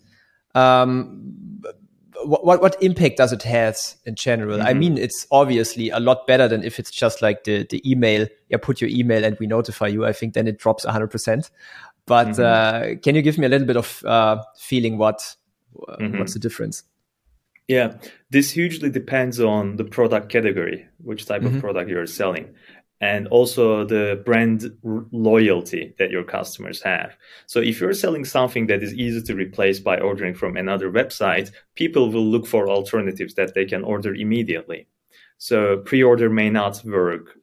[0.54, 1.62] Um,
[2.26, 4.58] what what impact does it have in general?
[4.58, 4.66] Mm-hmm.
[4.66, 8.26] I mean, it's obviously a lot better than if it's just like the the email.
[8.48, 10.04] Yeah, put your email and we notify you.
[10.04, 11.50] I think then it drops hundred percent.
[12.06, 12.96] But mm-hmm.
[12.96, 15.36] uh, can you give me a little bit of uh, feeling what
[15.88, 16.18] uh, mm-hmm.
[16.18, 16.82] what's the difference?
[17.68, 17.96] Yeah,
[18.30, 21.60] this hugely depends on the product category, which type of mm-hmm.
[21.60, 22.54] product you're selling
[23.00, 27.16] and also the brand loyalty that your customers have.
[27.46, 31.50] So if you're selling something that is easy to replace by ordering from another website,
[31.74, 34.86] people will look for alternatives that they can order immediately.
[35.38, 37.36] So pre-order may not work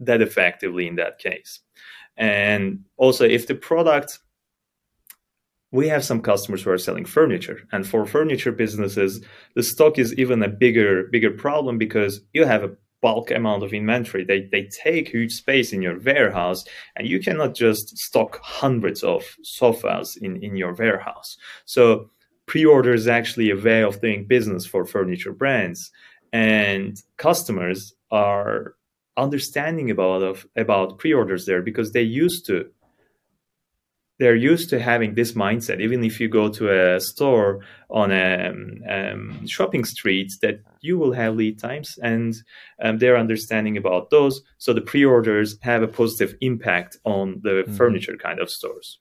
[0.00, 1.60] that effectively in that case.
[2.18, 4.18] And also if the product
[5.72, 9.20] we have some customers who are selling furniture and for furniture businesses
[9.54, 12.70] the stock is even a bigger bigger problem because you have a
[13.06, 14.24] bulk amount of inventory.
[14.24, 16.64] They, they take huge space in your warehouse,
[16.96, 21.36] and you cannot just stock hundreds of sofas in, in your warehouse.
[21.66, 22.10] So,
[22.46, 25.92] pre order is actually a way of doing business for furniture brands,
[26.32, 28.74] and customers are
[29.16, 32.54] understanding about of about pre-orders there because they used to
[34.18, 35.80] they're used to having this mindset.
[35.80, 40.98] Even if you go to a store on a um, um, shopping street, that you
[40.98, 42.34] will have lead times, and
[42.82, 44.42] um, they're understanding about those.
[44.58, 47.76] So the pre-orders have a positive impact on the mm-hmm.
[47.76, 48.98] furniture kind of stores.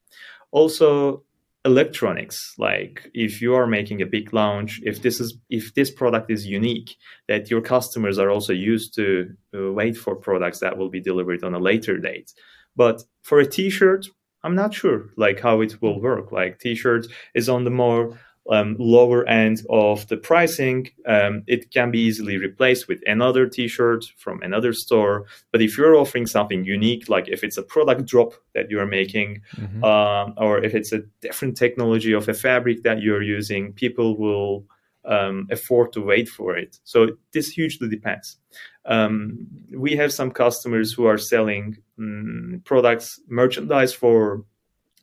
[0.51, 1.23] Also,
[1.65, 6.29] electronics like if you are making a big launch if this is if this product
[6.29, 6.95] is unique
[7.27, 11.43] that your customers are also used to uh, wait for products that will be delivered
[11.43, 12.31] on a later date
[12.75, 14.05] but for a t-shirt
[14.45, 18.17] i'm not sure like how it will work like t-shirt is on the more
[18.51, 24.05] um, lower end of the pricing, um, it can be easily replaced with another T-shirt
[24.17, 25.25] from another store.
[25.51, 29.41] But if you're offering something unique, like if it's a product drop that you're making,
[29.55, 29.83] mm-hmm.
[29.83, 34.65] um, or if it's a different technology of a fabric that you're using, people will
[35.07, 36.79] um, afford to wait for it.
[36.83, 38.37] So this hugely depends.
[38.85, 44.43] Um, we have some customers who are selling um, products, merchandise for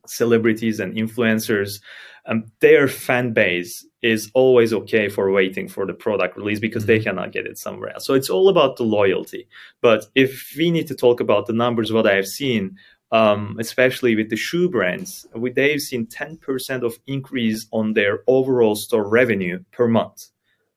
[0.07, 1.79] celebrities and influencers
[2.27, 6.99] um, their fan base is always okay for waiting for the product release because they
[6.99, 7.05] mm-hmm.
[7.11, 8.07] cannot get it somewhere else.
[8.07, 9.49] So it's all about the loyalty.
[9.81, 12.77] But if we need to talk about the numbers, what I have seen,
[13.13, 18.75] um, especially with the shoe brands, we, they've seen 10% of increase on their overall
[18.75, 20.29] store revenue per month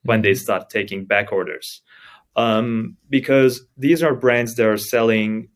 [0.03, 0.43] when they mm-hmm.
[0.43, 1.81] start taking back orders.
[2.35, 5.47] Um, because these are brands that are selling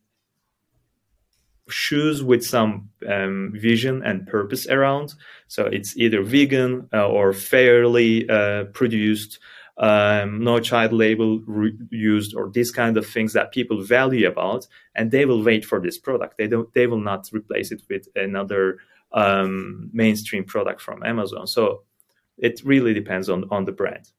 [1.67, 5.13] shoes with some um, vision and purpose around.
[5.47, 9.39] So it's either vegan uh, or fairly uh, produced,
[9.79, 14.67] um, no child label re- used, or these kind of things that people value about,
[14.93, 16.37] and they will wait for this product.
[16.37, 16.71] They don't.
[16.73, 18.79] They will not replace it with another
[19.13, 21.47] um, mainstream product from Amazon.
[21.47, 21.83] So
[22.37, 24.11] it really depends on on the brand.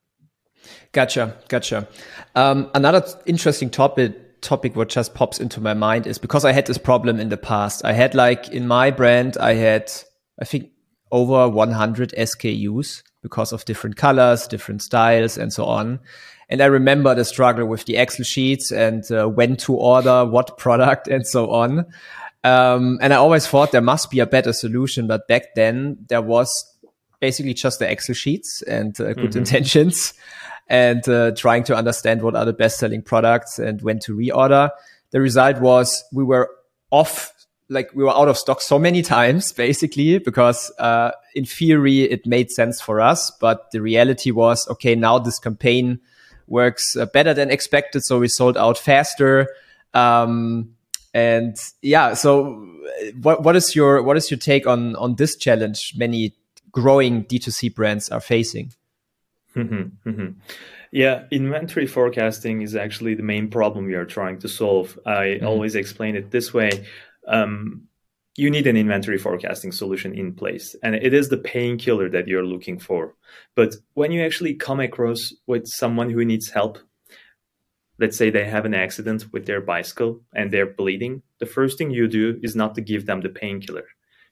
[0.92, 1.88] Gotcha, gotcha.
[2.34, 6.66] Um, another interesting topic topic what just pops into my mind is because I had
[6.66, 7.84] this problem in the past.
[7.84, 9.92] I had like in my brand, I had,
[10.40, 10.70] I think
[11.12, 16.00] over 100 SKUs because of different colors, different styles and so on.
[16.48, 20.58] And I remember the struggle with the Excel sheets and uh, when to order what
[20.58, 21.86] product and so on.
[22.42, 25.06] Um, and I always thought there must be a better solution.
[25.06, 26.50] But back then there was
[27.20, 29.38] basically just the Excel sheets and uh, good mm-hmm.
[29.38, 30.14] intentions
[30.66, 34.70] and uh, trying to understand what are the best selling products and when to reorder.
[35.10, 36.48] The result was we were
[36.90, 37.32] off,
[37.70, 42.26] like we were out of stock so many times, basically, because uh, in theory it
[42.26, 44.94] made sense for us, but the reality was okay.
[44.94, 46.00] Now this campaign
[46.46, 49.48] works uh, better than expected, so we sold out faster.
[49.94, 50.74] Um,
[51.14, 52.62] and yeah, so
[53.00, 55.94] uh, what what is your what is your take on on this challenge?
[55.96, 56.34] Many
[56.72, 58.72] growing D2C brands are facing.
[59.56, 60.38] Mm-hmm, mm-hmm.
[60.92, 64.98] Yeah, inventory forecasting is actually the main problem we are trying to solve.
[65.06, 65.46] I mm-hmm.
[65.46, 66.86] always explain it this way.
[67.26, 67.88] Um,
[68.36, 72.44] you need an inventory forecasting solution in place, and it is the painkiller that you're
[72.44, 73.14] looking for.
[73.54, 76.78] But when you actually come across with someone who needs help,
[77.98, 81.90] let's say they have an accident with their bicycle and they're bleeding, the first thing
[81.90, 83.86] you do is not to give them the painkiller.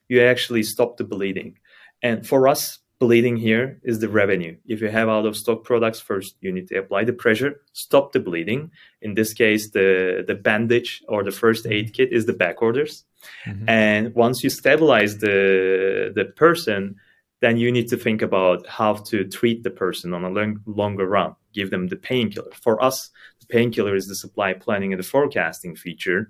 [0.07, 1.59] You actually stop the bleeding.
[2.01, 4.57] And for us, bleeding here is the revenue.
[4.65, 8.11] If you have out of stock products, first you need to apply the pressure, stop
[8.11, 8.71] the bleeding.
[9.01, 11.93] In this case, the, the bandage or the first aid mm-hmm.
[11.93, 13.05] kit is the back orders.
[13.45, 13.69] Mm-hmm.
[13.69, 16.95] And once you stabilize the, the person,
[17.41, 21.07] then you need to think about how to treat the person on a long, longer
[21.07, 22.51] run, give them the painkiller.
[22.53, 26.29] For us, the painkiller is the supply planning and the forecasting feature.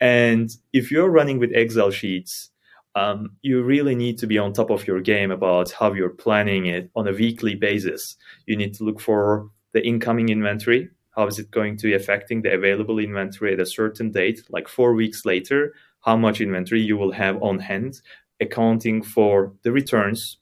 [0.00, 2.50] And if you're running with Excel sheets,
[2.96, 6.64] um, you really need to be on top of your game about how you're planning
[6.64, 8.16] it on a weekly basis.
[8.46, 10.88] You need to look for the incoming inventory.
[11.14, 14.66] How is it going to be affecting the available inventory at a certain date, like
[14.66, 15.74] four weeks later?
[16.06, 18.00] How much inventory you will have on hand,
[18.40, 20.38] accounting for the returns,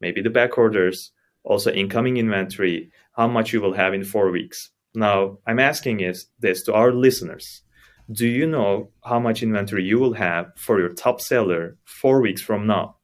[0.00, 1.10] maybe the back orders,
[1.42, 4.70] also incoming inventory, how much you will have in four weeks.
[4.94, 7.62] Now, I'm asking is this to our listeners
[8.10, 12.40] do you know how much inventory you will have for your top seller four weeks
[12.40, 12.96] from now?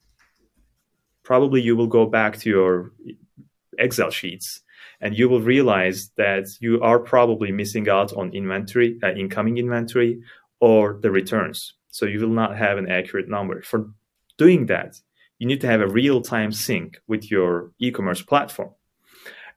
[1.22, 2.92] Probably you will go back to your
[3.78, 4.62] Excel sheets
[5.00, 10.22] and you will realize that you are probably missing out on inventory, uh, incoming inventory,
[10.60, 11.74] or the returns.
[11.90, 13.60] So you will not have an accurate number.
[13.62, 13.90] For
[14.38, 14.96] doing that,
[15.38, 18.70] you need to have a real time sync with your e commerce platform.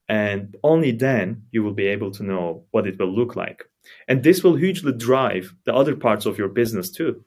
[0.09, 3.69] And only then you will be able to know what it will look like.
[4.07, 7.23] And this will hugely drive the other parts of your business too.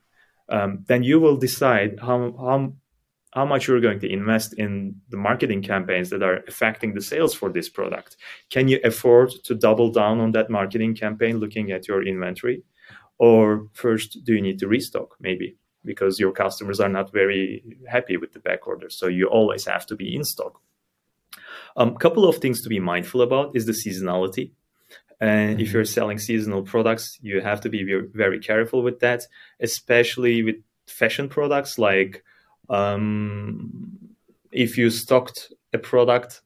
[0.48, 2.73] Um, then you will decide how, how,
[3.33, 7.35] how much you're going to invest in the marketing campaigns that are affecting the sales
[7.35, 8.17] for this product.
[8.50, 12.63] Can you afford to double down on that marketing campaign looking at your inventory?
[13.19, 15.56] Or first, do you need to restock maybe?
[15.85, 19.87] because your customers are not very happy with the back order So you always have
[19.87, 20.61] to be in stock.
[21.77, 24.52] A um, couple of things to be mindful about is the seasonality.
[25.21, 25.60] And mm-hmm.
[25.60, 29.27] if you're selling seasonal products, you have to be very careful with that,
[29.60, 30.56] especially with
[30.87, 31.79] fashion products.
[31.79, 32.25] Like
[32.68, 33.98] um,
[34.50, 36.40] if you stocked a product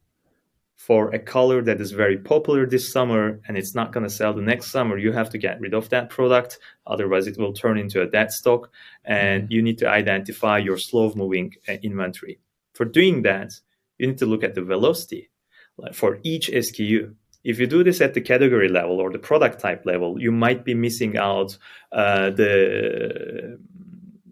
[0.76, 4.34] for a color that is very popular this summer and it's not going to sell
[4.34, 6.58] the next summer, you have to get rid of that product.
[6.86, 8.70] Otherwise, it will turn into a dead stock.
[9.04, 9.52] And mm-hmm.
[9.52, 12.40] you need to identify your slow moving uh, inventory.
[12.74, 13.52] For doing that,
[13.98, 15.30] you need to look at the velocity
[15.76, 17.14] like for each SKU.
[17.44, 20.64] If you do this at the category level or the product type level, you might
[20.64, 21.56] be missing out
[21.92, 23.58] uh, the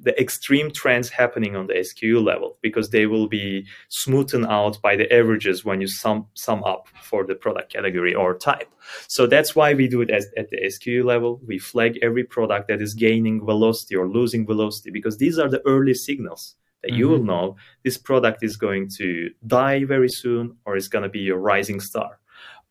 [0.02, 4.96] the extreme trends happening on the SKU level because they will be smoothened out by
[4.96, 8.68] the averages when you sum sum up for the product category or type.
[9.06, 11.40] So that's why we do it as, at the SKU level.
[11.46, 15.62] We flag every product that is gaining velocity or losing velocity because these are the
[15.66, 16.98] early signals that mm-hmm.
[16.98, 17.26] you will mm-hmm.
[17.26, 21.38] know this product is going to die very soon or it's going to be your
[21.38, 22.18] rising star.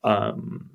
[0.03, 0.69] Um,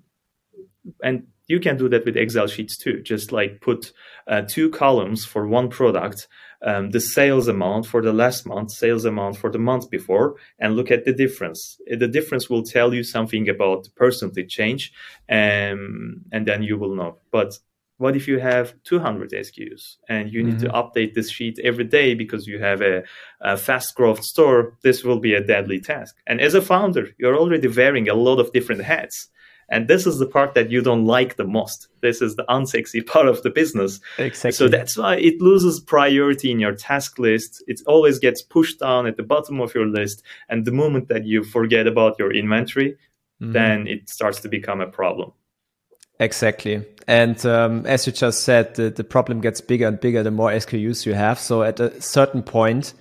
[1.03, 3.03] and you can do that with Excel sheets too.
[3.03, 3.93] Just like put
[4.27, 6.27] uh, two columns for one product,
[6.63, 10.75] um, the sales amount for the last month, sales amount for the month before, and
[10.75, 11.81] look at the difference.
[11.87, 14.93] The difference will tell you something about the percentage change,
[15.29, 17.19] um, and then you will know.
[17.31, 17.59] But
[17.99, 20.67] what if you have 200 SKUs and you need mm-hmm.
[20.67, 23.03] to update this sheet every day because you have a,
[23.41, 24.77] a, fast growth store?
[24.83, 26.15] This will be a deadly task.
[26.27, 29.29] And as a founder, you're already wearing a lot of different hats.
[29.69, 31.89] And this is the part that you don't like the most.
[32.01, 33.99] This is the unsexy part of the business.
[34.19, 34.53] Exactly.
[34.53, 37.65] So that's why it loses priority in your task list.
[37.67, 40.23] It always gets pushed down at the bottom of your list.
[40.49, 42.97] And the moment that you forget about your inventory,
[43.43, 43.53] mm-hmm.
[43.53, 45.33] then it starts to become a problem.
[46.19, 46.85] Exactly.
[47.07, 50.51] And um, as you just said, the, the problem gets bigger and bigger the more
[50.51, 51.39] SKUs you have.
[51.39, 52.95] So at a certain point,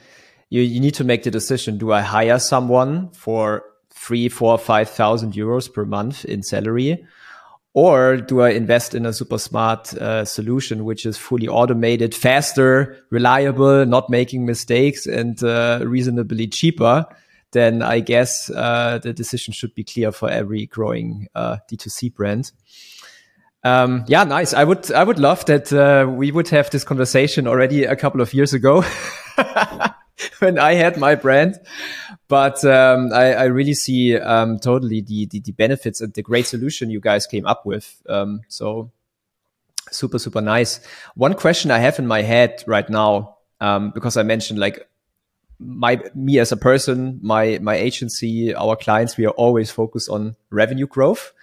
[0.50, 1.78] you, you need to make the decision.
[1.78, 7.04] Do I hire someone for three, four, five thousand euros per month in salary?
[7.74, 12.98] Or do I invest in a super smart uh, solution, which is fully automated, faster,
[13.10, 17.06] reliable, not making mistakes and uh, reasonably cheaper?
[17.52, 22.52] Then I guess uh, the decision should be clear for every growing uh, D2C brand.
[23.66, 24.54] Um, yeah, nice.
[24.54, 28.22] I would, I would love that uh, we would have this conversation already a couple
[28.22, 28.84] of years ago
[30.40, 31.60] when I had my brand.
[32.28, 36.46] But um, I, I, really see um, totally the, the, the benefits and the great
[36.46, 38.04] solution you guys came up with.
[38.08, 38.92] Um, so
[39.92, 40.80] super super nice.
[41.16, 44.88] One question I have in my head right now, um, because I mentioned like
[45.60, 50.36] my me as a person, my my agency, our clients, we are always focused on
[50.52, 51.34] revenue growth.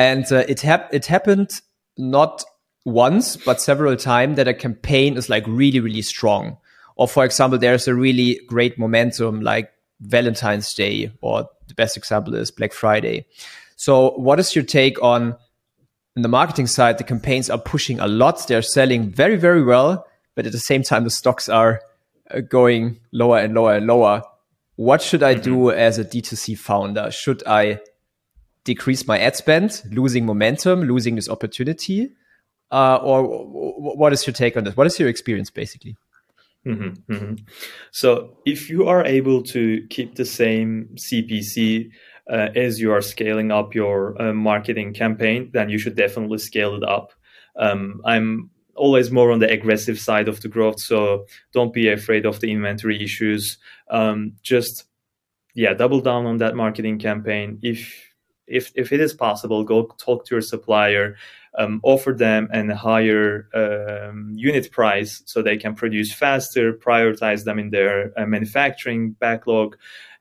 [0.00, 1.60] And uh, it hap- it happened
[1.98, 2.42] not
[2.86, 6.56] once, but several times that a campaign is like really, really strong.
[6.96, 9.70] Or for example, there's a really great momentum like
[10.00, 13.26] Valentine's Day, or the best example is Black Friday.
[13.76, 15.36] So what is your take on
[16.16, 18.48] in the marketing side, the campaigns are pushing a lot.
[18.48, 21.82] They're selling very, very well, but at the same time, the stocks are
[22.30, 24.22] uh, going lower and lower and lower.
[24.76, 25.78] What should I do mm-hmm.
[25.78, 27.10] as a D2C founder?
[27.10, 27.80] Should I
[28.64, 32.12] decrease my ad spend, losing momentum, losing this opportunity?
[32.70, 33.24] Uh, or
[33.96, 34.76] what is your take on this?
[34.76, 35.96] What is your experience basically?
[36.66, 37.34] Mm-hmm, mm-hmm.
[37.90, 41.90] So, if you are able to keep the same CPC
[42.30, 46.74] uh, as you are scaling up your uh, marketing campaign, then you should definitely scale
[46.74, 47.12] it up.
[47.56, 52.26] Um, I'm always more on the aggressive side of the growth, so don't be afraid
[52.26, 53.56] of the inventory issues.
[53.90, 54.84] Um, just
[55.54, 57.58] yeah, double down on that marketing campaign.
[57.62, 58.09] If
[58.50, 61.16] if if it is possible, go talk to your supplier,
[61.58, 67.58] um, offer them a higher um, unit price so they can produce faster, prioritize them
[67.58, 69.76] in their uh, manufacturing backlog,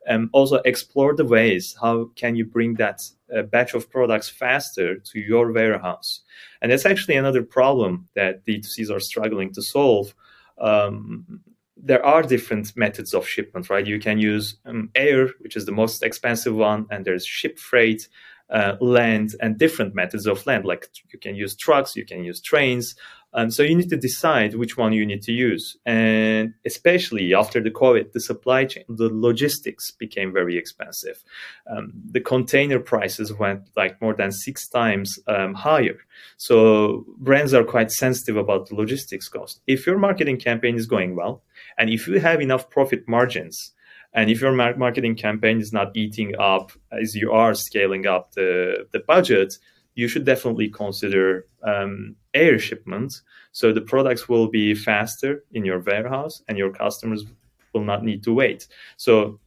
[0.07, 3.01] and also explore the ways how can you bring that
[3.35, 6.21] uh, batch of products faster to your warehouse.
[6.61, 10.15] And that's actually another problem that D2Cs are struggling to solve.
[10.59, 11.41] Um,
[11.81, 13.85] there are different methods of shipment, right?
[13.85, 18.07] You can use um, air, which is the most expensive one, and there's ship freight,
[18.49, 20.65] uh, land, and different methods of land.
[20.65, 22.95] Like you can use trucks, you can use trains.
[23.31, 25.77] And so you need to decide which one you need to use.
[25.85, 31.23] And especially after the COVID, the supply chain, the logistics became very expensive.
[31.69, 35.97] Um, the container prices went like more than six times um, higher.
[36.37, 39.61] So brands are quite sensitive about the logistics cost.
[39.67, 41.43] If your marketing campaign is going well,
[41.77, 43.73] and if you have enough profit margins,
[44.13, 48.87] and if your marketing campaign is not eating up as you are scaling up the,
[48.91, 49.59] the budget,
[49.93, 53.21] you should definitely consider um, air shipment.
[53.51, 57.25] So the products will be faster in your warehouse and your customers
[57.73, 58.67] will not need to wait.
[58.97, 59.39] So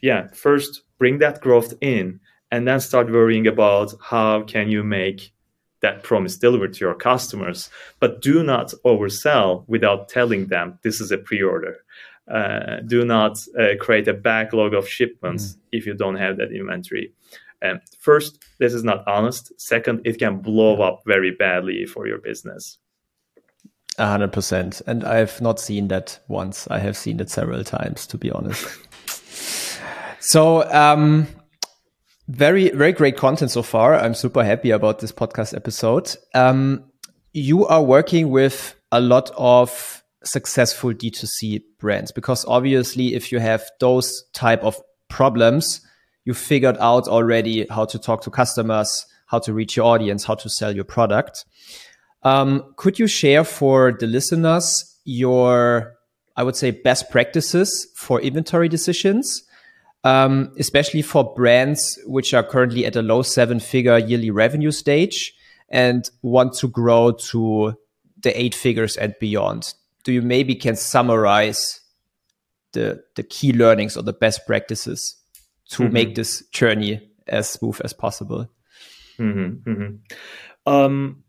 [0.00, 2.20] yeah, first bring that growth in
[2.50, 5.32] and then start worrying about how can you make
[5.80, 7.70] that promise delivered to your customers.
[8.00, 11.76] But do not oversell without telling them this is a pre-order.
[12.28, 15.58] Uh, do not uh, create a backlog of shipments mm.
[15.72, 17.12] if you don't have that inventory.
[17.62, 19.52] Um, first, this is not honest.
[19.60, 22.78] Second, it can blow up very badly for your business.
[23.98, 24.82] A hundred percent.
[24.86, 26.68] And I've not seen that once.
[26.70, 28.66] I have seen it several times, to be honest.
[30.20, 31.26] so, um,
[32.28, 33.94] very, very great content so far.
[33.94, 36.14] I'm super happy about this podcast episode.
[36.34, 36.84] Um,
[37.32, 43.64] you are working with a lot of successful D2C brands because obviously if you have
[43.80, 45.80] those type of problems,
[46.26, 50.34] you figured out already how to talk to customers, how to reach your audience, how
[50.34, 51.46] to sell your product.
[52.24, 55.94] Um, could you share for the listeners your,
[56.36, 59.44] I would say, best practices for inventory decisions,
[60.02, 65.32] um, especially for brands which are currently at a low seven figure yearly revenue stage
[65.68, 67.74] and want to grow to
[68.20, 69.74] the eight figures and beyond?
[70.02, 71.80] Do you maybe can summarize
[72.72, 75.16] the, the key learnings or the best practices
[75.70, 75.92] to mm -hmm.
[75.92, 78.46] make this journey as smooth as possible?
[79.18, 79.98] Mm -hmm,
[80.64, 81.24] um,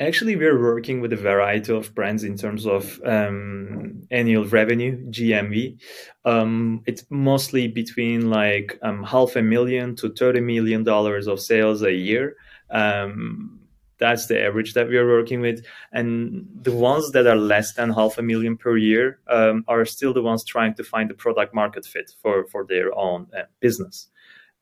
[0.00, 5.76] Actually, we're working with a variety of brands in terms of um, annual revenue, GMV.
[6.24, 11.82] Um, it's mostly between like um, half a million to thirty million dollars of sales
[11.82, 12.36] a year.
[12.70, 13.58] Um,
[13.98, 17.90] that's the average that we are working with, and the ones that are less than
[17.90, 21.54] half a million per year um, are still the ones trying to find the product
[21.54, 24.08] market fit for for their own uh, business.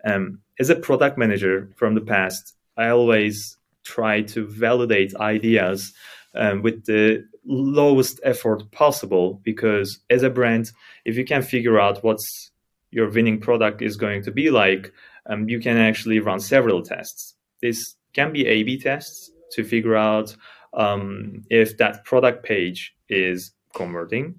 [0.05, 5.93] Um, as a product manager from the past, I always try to validate ideas
[6.34, 10.72] um, with the lowest effort possible because as a brand
[11.05, 12.51] if you can figure out what's
[12.91, 14.93] your winning product is going to be like
[15.26, 19.97] um, you can actually run several tests this can be a b tests to figure
[19.97, 20.35] out
[20.75, 24.35] um, if that product page is converting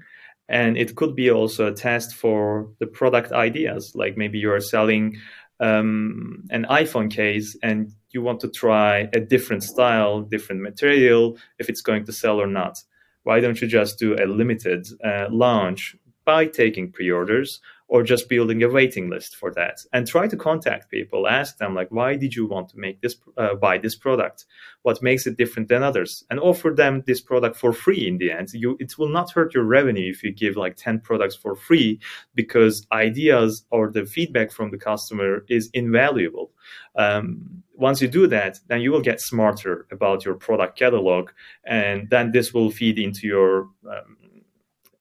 [0.49, 5.15] and it could be also a test for the product ideas like maybe you're selling
[5.59, 11.69] um, an iphone case and you want to try a different style, different material, if
[11.69, 12.77] it's going to sell or not.
[13.23, 18.61] Why don't you just do a limited uh, launch by taking pre-orders or just building
[18.63, 19.79] a waiting list for that.
[19.93, 23.15] And try to contact people ask them like why did you want to make this
[23.37, 24.45] uh, buy this product?
[24.81, 26.23] What makes it different than others?
[26.29, 28.49] And offer them this product for free in the end.
[28.53, 31.99] You it will not hurt your revenue if you give like 10 products for free
[32.35, 36.51] because ideas or the feedback from the customer is invaluable.
[36.95, 41.29] Um, once you do that then you will get smarter about your product catalog
[41.63, 44.17] and then this will feed into your um,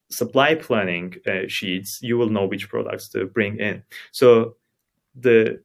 [0.09, 3.83] supply planning uh, sheets, you will know which products to bring in.
[4.11, 4.55] So
[5.15, 5.61] the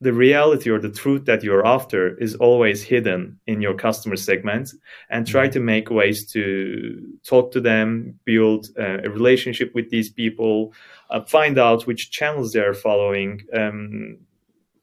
[0.00, 4.70] the reality or the truth that you're after is always hidden in your customer segment
[5.08, 5.52] and try mm-hmm.
[5.52, 10.74] to make ways to talk to them build uh, a relationship with these people
[11.10, 14.18] uh, find out which channels they're following um,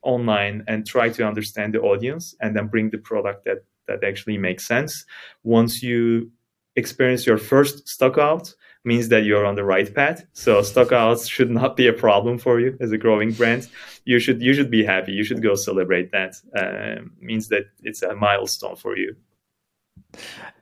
[0.01, 4.37] online and try to understand the audience and then bring the product that that actually
[4.37, 5.05] makes sense
[5.43, 6.31] once you
[6.75, 10.25] experience your first stock out means that you're on the right path.
[10.34, 13.67] So stockouts should not be a problem for you as a growing brand.
[14.05, 15.13] You should you should be happy.
[15.13, 16.36] You should go celebrate that.
[16.55, 19.15] Uh, means that it's a milestone for you.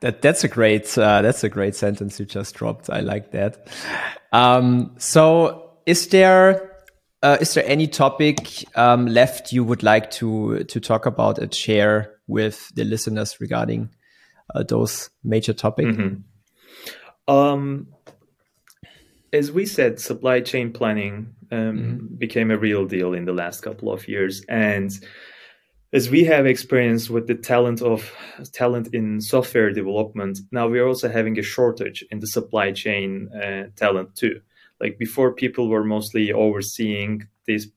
[0.00, 2.88] That that's a great uh, that's a great sentence you just dropped.
[2.90, 3.68] I like that.
[4.32, 6.70] Um, so is there
[7.22, 11.52] uh, is there any topic um, left you would like to to talk about and
[11.52, 13.90] share with the listeners regarding
[14.54, 15.96] uh, those major topics?
[15.96, 16.22] Mm -hmm.
[17.28, 17.86] Um,
[19.32, 22.14] as we said, supply chain planning um, mm-hmm.
[22.16, 24.92] became a real deal in the last couple of years, and
[25.94, 28.10] as we have experience with the talent of
[28.52, 33.28] talent in software development, now we are also having a shortage in the supply chain
[33.34, 34.40] uh, talent too.
[34.80, 37.68] Like before, people were mostly overseeing these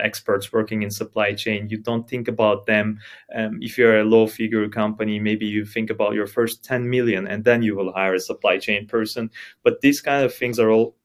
[0.00, 2.98] experts working in supply chain you don't think about them
[3.34, 7.26] um, if you're a low figure company maybe you think about your first 10 million
[7.26, 9.30] and then you will hire a supply chain person
[9.62, 10.96] but these kind of things are all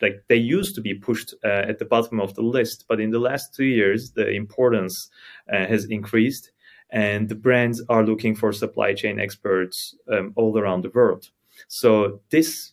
[0.00, 3.10] like they used to be pushed uh, at the bottom of the list, but in
[3.10, 5.10] the last two years, the importance
[5.52, 6.52] uh, has increased,
[6.90, 11.30] and the brands are looking for supply chain experts um, all around the world.
[11.66, 12.72] So this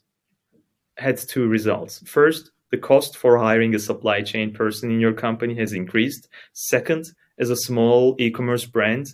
[0.98, 2.02] had two results.
[2.06, 6.30] First, the cost for hiring a supply chain person in your company has increased.
[6.54, 9.14] Second, as a small e-commerce brand,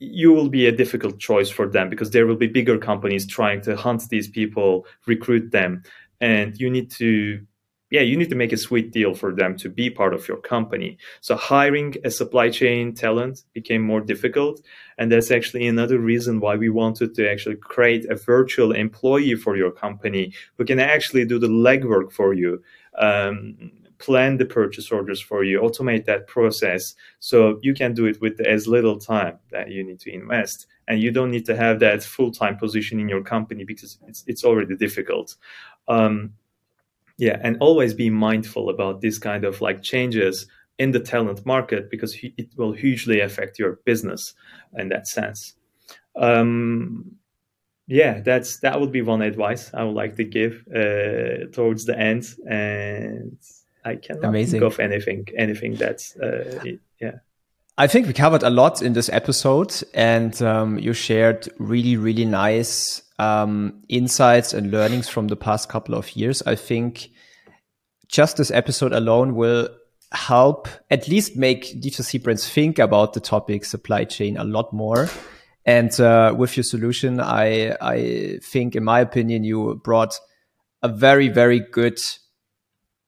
[0.00, 3.60] you will be a difficult choice for them because there will be bigger companies trying
[3.62, 5.82] to hunt these people, recruit them,
[6.20, 7.46] and you need to
[7.90, 10.36] yeah, you need to make a sweet deal for them to be part of your
[10.36, 10.98] company.
[11.22, 14.60] So hiring a supply chain talent became more difficult.
[14.98, 19.56] And that's actually another reason why we wanted to actually create a virtual employee for
[19.56, 22.62] your company who can actually do the legwork for you.
[22.98, 28.20] Um, plan the purchase orders for you, automate that process so you can do it
[28.20, 30.68] with as little time that you need to invest.
[30.88, 34.24] And you don't need to have that full time position in your company because it's,
[34.26, 35.36] it's already difficult.
[35.86, 36.32] Um,
[37.18, 40.46] yeah, and always be mindful about this kind of like changes
[40.78, 44.34] in the talent market because it will hugely affect your business
[44.76, 45.54] in that sense.
[46.16, 47.16] Um,
[47.88, 51.98] yeah, that's that would be one advice I would like to give uh, towards the
[51.98, 53.38] end, and
[53.84, 54.60] I cannot Amazing.
[54.60, 56.62] think of anything anything that's uh,
[57.00, 57.18] yeah.
[57.80, 62.24] I think we covered a lot in this episode, and um, you shared really, really
[62.24, 66.42] nice um, insights and learnings from the past couple of years.
[66.42, 67.10] I think
[68.08, 69.68] just this episode alone will
[70.10, 75.08] help at least make D2C brands think about the topic supply chain a lot more.
[75.64, 80.18] And uh, with your solution, I I think, in my opinion, you brought
[80.82, 82.00] a very very good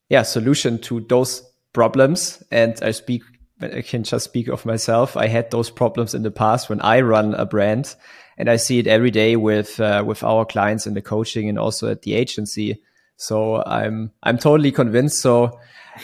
[0.09, 1.43] yeah solution to those
[1.73, 2.41] problems.
[2.53, 3.23] And I speak
[3.61, 5.17] I can just speak of myself.
[5.17, 7.95] I had those problems in the past when I run a brand,
[8.39, 11.59] and I see it every day with uh, with our clients in the coaching and
[11.59, 12.83] also at the agency.
[13.17, 15.21] So I'm I'm totally convinced.
[15.21, 15.59] So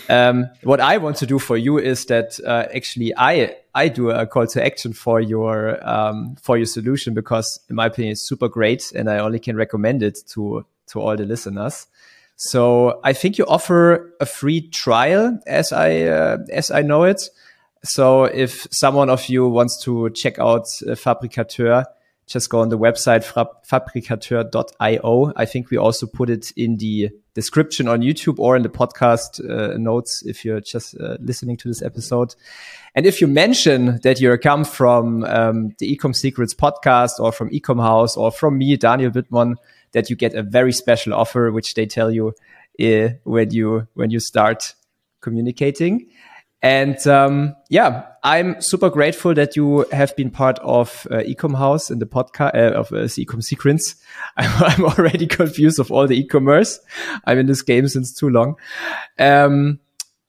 [0.08, 4.10] um, what I want to do for you is that uh, actually I I do
[4.10, 8.22] a call to action for your um, for your solution because in my opinion it's
[8.22, 11.86] super great and I only can recommend it to to all the listeners.
[12.36, 17.30] So I think you offer a free trial as I uh, as I know it.
[17.86, 21.84] So if someone of you wants to check out uh, Fabrikatör,
[22.26, 23.24] just go on the website
[23.70, 25.32] fabrikator.io.
[25.36, 29.38] I think we also put it in the description on YouTube or in the podcast
[29.48, 32.34] uh, notes if you're just uh, listening to this episode.
[32.96, 37.50] And if you mention that you come from um, the Ecom Secrets podcast or from
[37.50, 39.54] Ecom House or from me, Daniel Wittmann,
[39.92, 42.34] that you get a very special offer, which they tell you
[42.80, 44.74] uh, when you when you start
[45.20, 46.08] communicating.
[46.62, 51.90] And um, yeah, I'm super grateful that you have been part of uh, Ecom House
[51.90, 53.96] in the podcast uh, of uh, Ecom Secrets.
[54.36, 56.80] I'm, I'm, already confused of all the e-commerce.
[57.24, 58.56] I'm in this game since too long.
[59.18, 59.80] Um,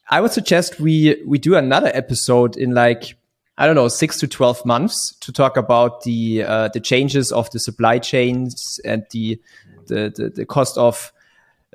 [0.09, 3.17] I would suggest we we do another episode in like
[3.57, 7.49] I don't know six to twelve months to talk about the uh, the changes of
[7.51, 9.41] the supply chains and the
[9.87, 11.11] the, the, the cost of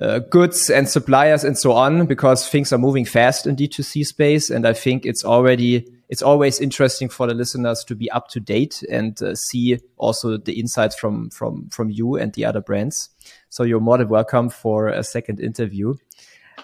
[0.00, 4.50] uh, goods and suppliers and so on because things are moving fast in D2C space.
[4.50, 8.40] And I think it's already, it's always interesting for the listeners to be up to
[8.40, 13.10] date and uh, see also the insights from, from, from you and the other brands.
[13.50, 15.94] So you're more than welcome for a second interview.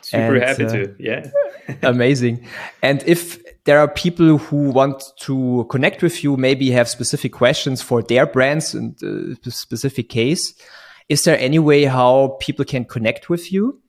[0.00, 0.96] Super and, happy uh, to.
[0.98, 1.30] Yeah.
[1.82, 2.46] amazing.
[2.82, 7.82] And if there are people who want to connect with you, maybe have specific questions
[7.82, 10.54] for their brands and uh, specific case,
[11.08, 13.80] is there any way how people can connect with you?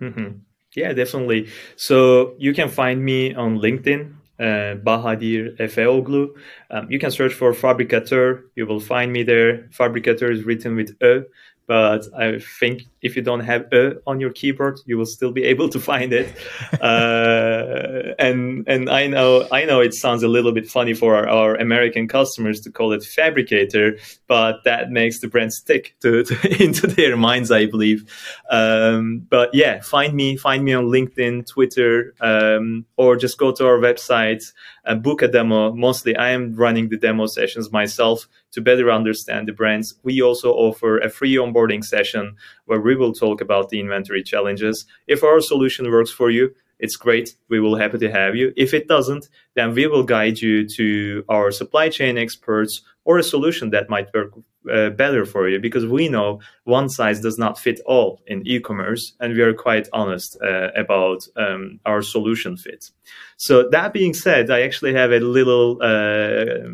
[0.00, 0.38] Mm-hmm.
[0.74, 1.48] Yeah, definitely.
[1.76, 6.28] So you can find me on LinkedIn, uh, Bahadir Efeoglu.
[6.70, 8.42] Um, you can search for Fabrikatör.
[8.54, 9.68] You will find me there.
[9.70, 11.24] Fabrikatör is written with E
[11.68, 15.44] but I think if you don't have a on your keyboard, you will still be
[15.44, 16.34] able to find it.
[16.80, 21.28] uh, and and I know I know it sounds a little bit funny for our,
[21.28, 26.62] our, American customers to call it fabricator, but that makes the brand stick to, to
[26.62, 28.04] into their minds, I believe.
[28.50, 33.66] Um, but yeah, find me find me on LinkedIn, Twitter, um, or just go to
[33.66, 34.42] our website
[34.84, 35.72] and book a demo.
[35.72, 39.94] Mostly, I am running the demo sessions myself to better understand the brands.
[40.02, 44.76] We also offer a free onboarding session where we will talk about the inventory challenges.
[45.06, 46.44] If our solution works for you,
[46.84, 47.26] it's great.
[47.52, 48.46] We will happy to have you.
[48.56, 52.72] If it doesn't, then we will guide you to our supply chain experts
[53.04, 54.30] or a solution that might work
[54.72, 59.04] uh, better for you because we know one size does not fit all in e-commerce
[59.20, 62.90] and we are quite honest uh, about um, our solution fit.
[63.36, 66.68] So that being said, I actually have a little uh,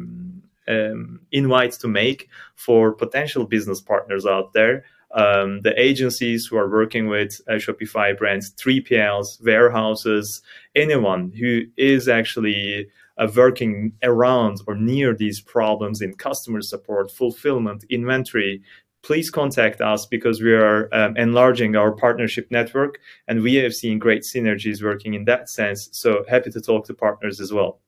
[0.73, 4.85] um, invite to make for potential business partners out there.
[5.15, 10.43] Um, the agencies who are working with uh, Shopify brands, 3PLs, warehouses,
[10.75, 17.85] anyone who is actually uh, working around or near these problems in customer support, fulfillment,
[17.89, 18.61] inventory,
[19.03, 22.99] please contact us because we are um, enlarging our partnership network
[23.29, 25.89] and we have seen great synergies working in that sense.
[25.93, 27.81] So happy to talk to partners as well.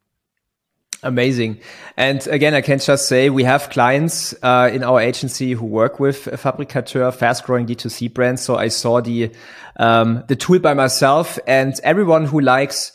[1.02, 1.60] Amazing.
[1.96, 6.00] And again, I can just say we have clients uh, in our agency who work
[6.00, 8.42] with Fabrikatör, fast growing D2C brands.
[8.42, 9.30] So I saw the,
[9.76, 12.92] um, the tool by myself and everyone who likes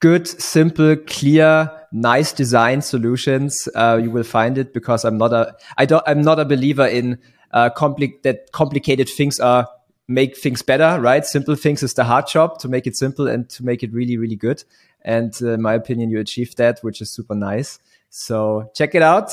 [0.00, 5.54] good, simple, clear, nice design solutions, uh, you will find it because I'm not a,
[5.78, 7.18] I don't, I'm not a believer in,
[7.52, 9.68] uh, compli- that complicated things are
[10.08, 11.24] make things better, right?
[11.24, 14.16] Simple things is the hard job to make it simple and to make it really,
[14.16, 14.62] really good.
[15.06, 17.78] And uh, in my opinion, you achieved that, which is super nice.
[18.10, 19.32] So check it out.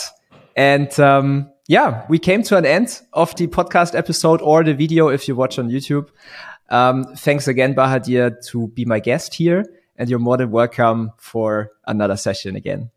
[0.56, 5.10] And um, yeah, we came to an end of the podcast episode or the video
[5.10, 6.10] if you watch on YouTube.
[6.70, 9.66] Um, thanks again, Bahadir, to be my guest here.
[9.98, 12.92] And you're more than welcome for another session again.